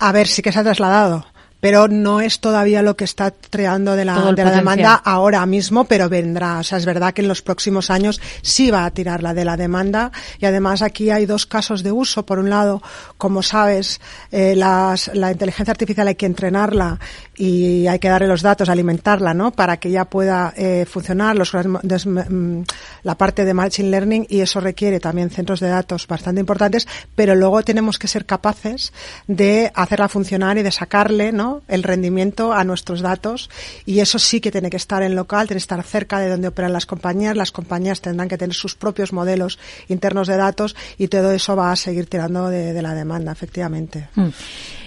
[0.00, 1.24] A ver, sí que se ha trasladado
[1.60, 5.84] pero no es todavía lo que está creando de la, de la demanda ahora mismo,
[5.84, 6.58] pero vendrá.
[6.58, 9.44] O sea, es verdad que en los próximos años sí va a tirar la de
[9.44, 12.24] la demanda y además aquí hay dos casos de uso.
[12.24, 12.82] Por un lado,
[13.16, 14.00] como sabes,
[14.30, 16.98] eh, las, la inteligencia artificial hay que entrenarla
[17.34, 19.52] y hay que darle los datos, alimentarla, ¿no?
[19.52, 22.62] Para que ya pueda eh, funcionar los, mm,
[23.02, 27.34] la parte de machine learning y eso requiere también centros de datos bastante importantes, pero
[27.34, 28.92] luego tenemos que ser capaces
[29.26, 31.47] de hacerla funcionar y de sacarle, ¿no?
[31.68, 33.50] El rendimiento a nuestros datos
[33.86, 36.48] y eso sí que tiene que estar en local, tiene que estar cerca de donde
[36.48, 37.36] operan las compañías.
[37.36, 41.72] Las compañías tendrán que tener sus propios modelos internos de datos y todo eso va
[41.72, 44.08] a seguir tirando de, la demanda, efectivamente.
[44.14, 44.28] Mm.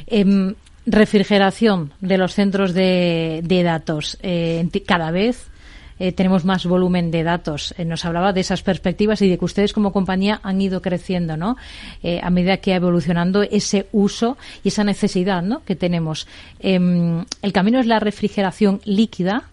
[0.08, 0.56] Em,
[0.86, 4.18] refrigeración de los centros de, datos.
[4.22, 5.51] Eh, cada vez
[6.00, 7.74] eh, tenemos más volumen de datos.
[7.78, 11.38] Eh, nos hablaba de esas perspectivas y de que ustedes como compañía han ido creciendo,
[11.38, 11.58] ¿no?
[12.22, 15.64] a medida que ha evolucionando ese uso y esa necesidad, ¿no?
[15.64, 16.28] Que tenemos.
[16.60, 19.46] Em, el camino es la refrigeración líquida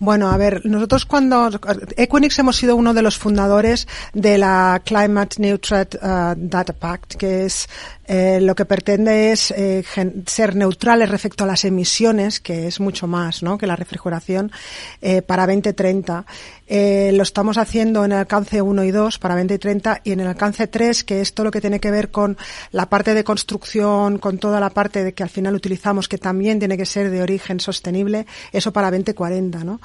[0.00, 1.48] bueno, a ver, nosotros cuando
[1.96, 5.88] Equinix hemos sido uno de los fundadores de la Climate Neutral
[6.36, 7.68] Data Pact, que es
[8.06, 9.84] eh, lo que pretende es eh,
[10.26, 13.58] ser neutrales respecto a las emisiones, que es mucho más ¿no?
[13.58, 14.52] que la refrigeración,
[15.00, 16.26] eh, para 2030.
[16.66, 20.26] Eh, lo estamos haciendo en el alcance 1 y 2 para 2030 y en el
[20.26, 22.36] alcance 3, que es todo lo que tiene que ver con
[22.72, 26.58] la parte de construcción, con toda la parte de que al final utilizamos, que también
[26.58, 29.64] tiene que ser de origen sostenible, eso para 2040.
[29.64, 29.80] ¿no?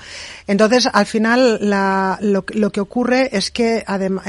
[0.47, 1.59] Entonces, al final,
[2.21, 4.25] lo, que ocurre es que además,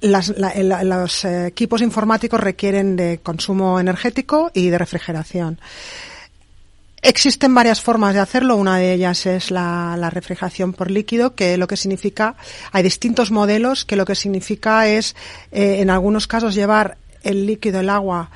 [0.00, 5.60] eh, los equipos informáticos requieren de consumo energético y de refrigeración.
[7.00, 8.56] Existen varias formas de hacerlo.
[8.56, 12.34] Una de ellas es la, refrigeración por líquido, que lo que significa,
[12.72, 15.14] hay distintos modelos que lo que significa es,
[15.52, 18.30] eh, en algunos casos, llevar el líquido, el agua,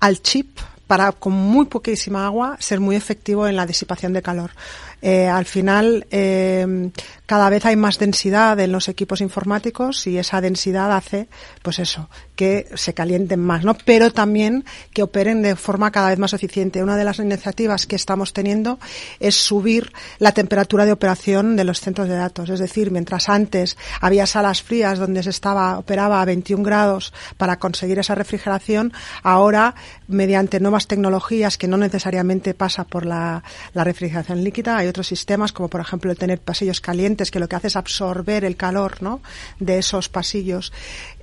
[0.00, 4.52] al chip para con muy poquísima agua ser muy efectivo en la disipación de calor.
[5.02, 6.90] Eh, al final, eh,
[7.26, 11.28] cada vez hay más densidad en los equipos informáticos y esa densidad hace,
[11.62, 13.74] pues eso, que se calienten más, ¿no?
[13.84, 16.82] Pero también que operen de forma cada vez más eficiente.
[16.82, 18.78] Una de las iniciativas que estamos teniendo
[19.18, 22.50] es subir la temperatura de operación de los centros de datos.
[22.50, 27.58] Es decir, mientras antes había salas frías donde se estaba, operaba a 21 grados para
[27.58, 29.74] conseguir esa refrigeración, ahora,
[30.06, 35.52] mediante nuevas tecnologías que no necesariamente pasa por la, la refrigeración líquida, hay otros sistemas
[35.52, 39.02] como por ejemplo el tener pasillos calientes que lo que hace es absorber el calor
[39.02, 39.20] ¿no?
[39.58, 40.72] de esos pasillos.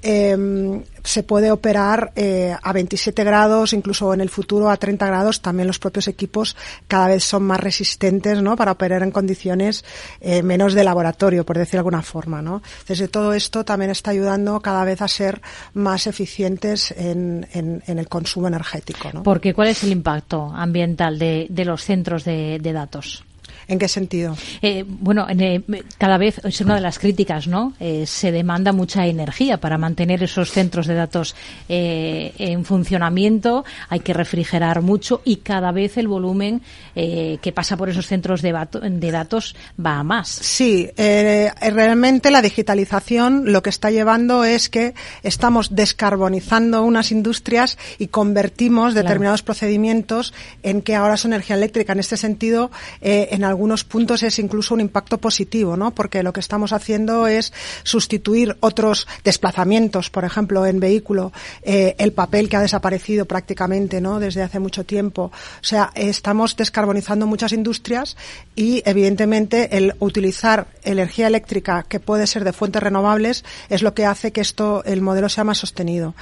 [0.01, 5.41] Em, se puede operar eh, a 27 grados, incluso en el futuro a 30 grados.
[5.41, 6.55] También los propios equipos
[6.87, 8.55] cada vez son más resistentes ¿no?
[8.55, 9.83] para operar en condiciones
[10.21, 12.41] eh, menos de laboratorio, por decir de alguna forma.
[12.41, 12.61] ¿no?
[12.81, 15.41] Entonces, todo esto también está ayudando cada vez a ser
[15.73, 19.09] más eficientes en, el consumo energético.
[19.13, 19.23] ¿no?
[19.23, 23.23] Porque, ¿cuál es el impacto ambiental de, los centros de datos?
[23.67, 24.35] ¿En qué sentido?
[24.61, 25.61] Eh, bueno, eh,
[25.97, 27.73] cada vez es una de las críticas, ¿no?
[27.79, 31.35] Eh, se demanda mucha energía para mantener esos centros de datos
[31.67, 33.63] en funcionamiento.
[33.89, 36.61] Hay que refrigerar mucho y cada vez el volumen
[36.93, 40.29] que pasa por esos centros de, de datos va a más.
[40.29, 44.93] Sí, realmente la digitalización lo que está llevando es que
[45.23, 51.93] estamos descarbonizando unas industrias y convertimos determinados procedimientos en que ahora son energía eléctrica.
[51.93, 55.91] En este sentido, en algunos puntos es incluso un impacto positivo, ¿no?
[55.91, 61.31] Porque lo que estamos haciendo es sustituir otros desplazamientos, por ejemplo, en vehículo,
[61.61, 64.19] eh, el papel que ha desaparecido prácticamente, ¿no?
[64.19, 65.25] Desde hace mucho tiempo.
[65.25, 68.17] O sea, estamos descarbonizando muchas industrias
[68.55, 74.07] y, evidentemente, el utilizar energía eléctrica que puede ser de fuentes renovables es lo que
[74.07, 76.15] hace que esto, el modelo sea más sostenido,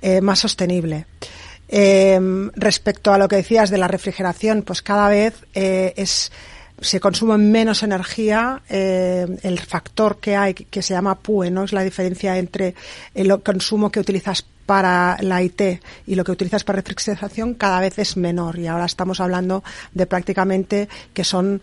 [0.00, 1.04] eh, más sostenible.
[1.68, 2.18] Eh,
[2.56, 6.32] respecto a lo que decías de la refrigeración, pues cada vez es
[6.80, 8.62] se consume menos energía.
[8.68, 11.64] Eh, el factor que hay, que se llama PUE, ¿no?
[11.64, 12.74] es la diferencia entre
[13.14, 15.60] el consumo que utilizas para la IT
[16.06, 20.06] y lo que utilizas para refrigeración cada vez es menor y ahora estamos hablando de
[20.06, 21.60] prácticamente que son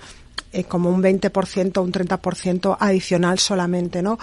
[0.52, 4.20] eh, como un 20% o un 30% adicional solamente, ¿no?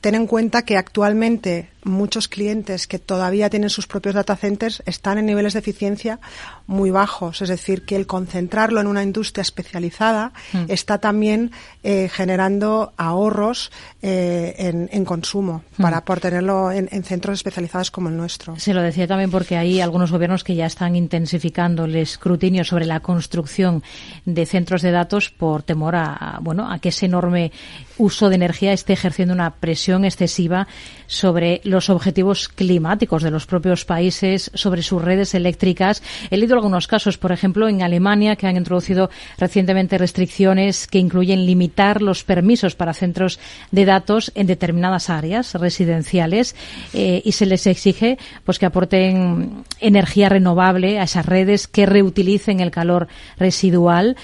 [0.00, 5.18] Ten en cuenta que actualmente muchos clientes que todavía tienen sus propios data centers están
[5.18, 6.18] en niveles de eficiencia
[6.66, 7.42] muy bajos.
[7.42, 10.64] Es decir, que el concentrarlo en una industria especializada mm.
[10.68, 13.70] está también eh, generando ahorros
[14.02, 15.82] eh, en, consumo mm.
[15.82, 18.58] para por tenerlo en, centros especializados como el nuestro.
[18.58, 22.86] Se lo decía también porque hay algunos gobiernos que ya están intensificando el escrutinio sobre
[22.86, 23.82] la construcción
[24.24, 27.52] de centros de datos por temor a, bueno, a que ese enorme
[27.98, 30.66] uso de energía esté ejerciendo una presión excesiva
[31.06, 36.02] sobre los objetivos climáticos de los propios países, sobre sus redes eléctricas.
[36.30, 41.46] He leído algunos casos, por ejemplo, en Alemania, que han introducido recientemente restricciones que incluyen
[41.46, 43.38] limitar los permisos para centros
[43.70, 46.54] de datos en determinadas áreas residenciales
[46.92, 52.60] eh, y se les exige pues que aporten energía renovable a esas redes que reutilicen
[52.60, 53.08] el calor
[53.38, 54.16] residual.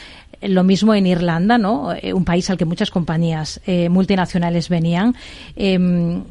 [0.43, 1.93] Lo mismo en Irlanda, ¿no?
[1.93, 5.15] Eh, un país al que muchas compañías eh, multinacionales venían.
[5.55, 6.23] Em,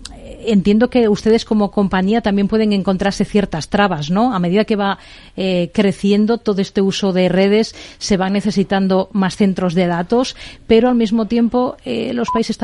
[0.45, 4.33] entiendo que ustedes como compañía también pueden encontrarse ciertas trabas, ¿no?
[4.33, 4.97] A medida que va
[5.37, 10.35] eh, creciendo todo este uso de redes, se van necesitando más centros de datos,
[10.65, 12.57] pero al mismo tiempo los países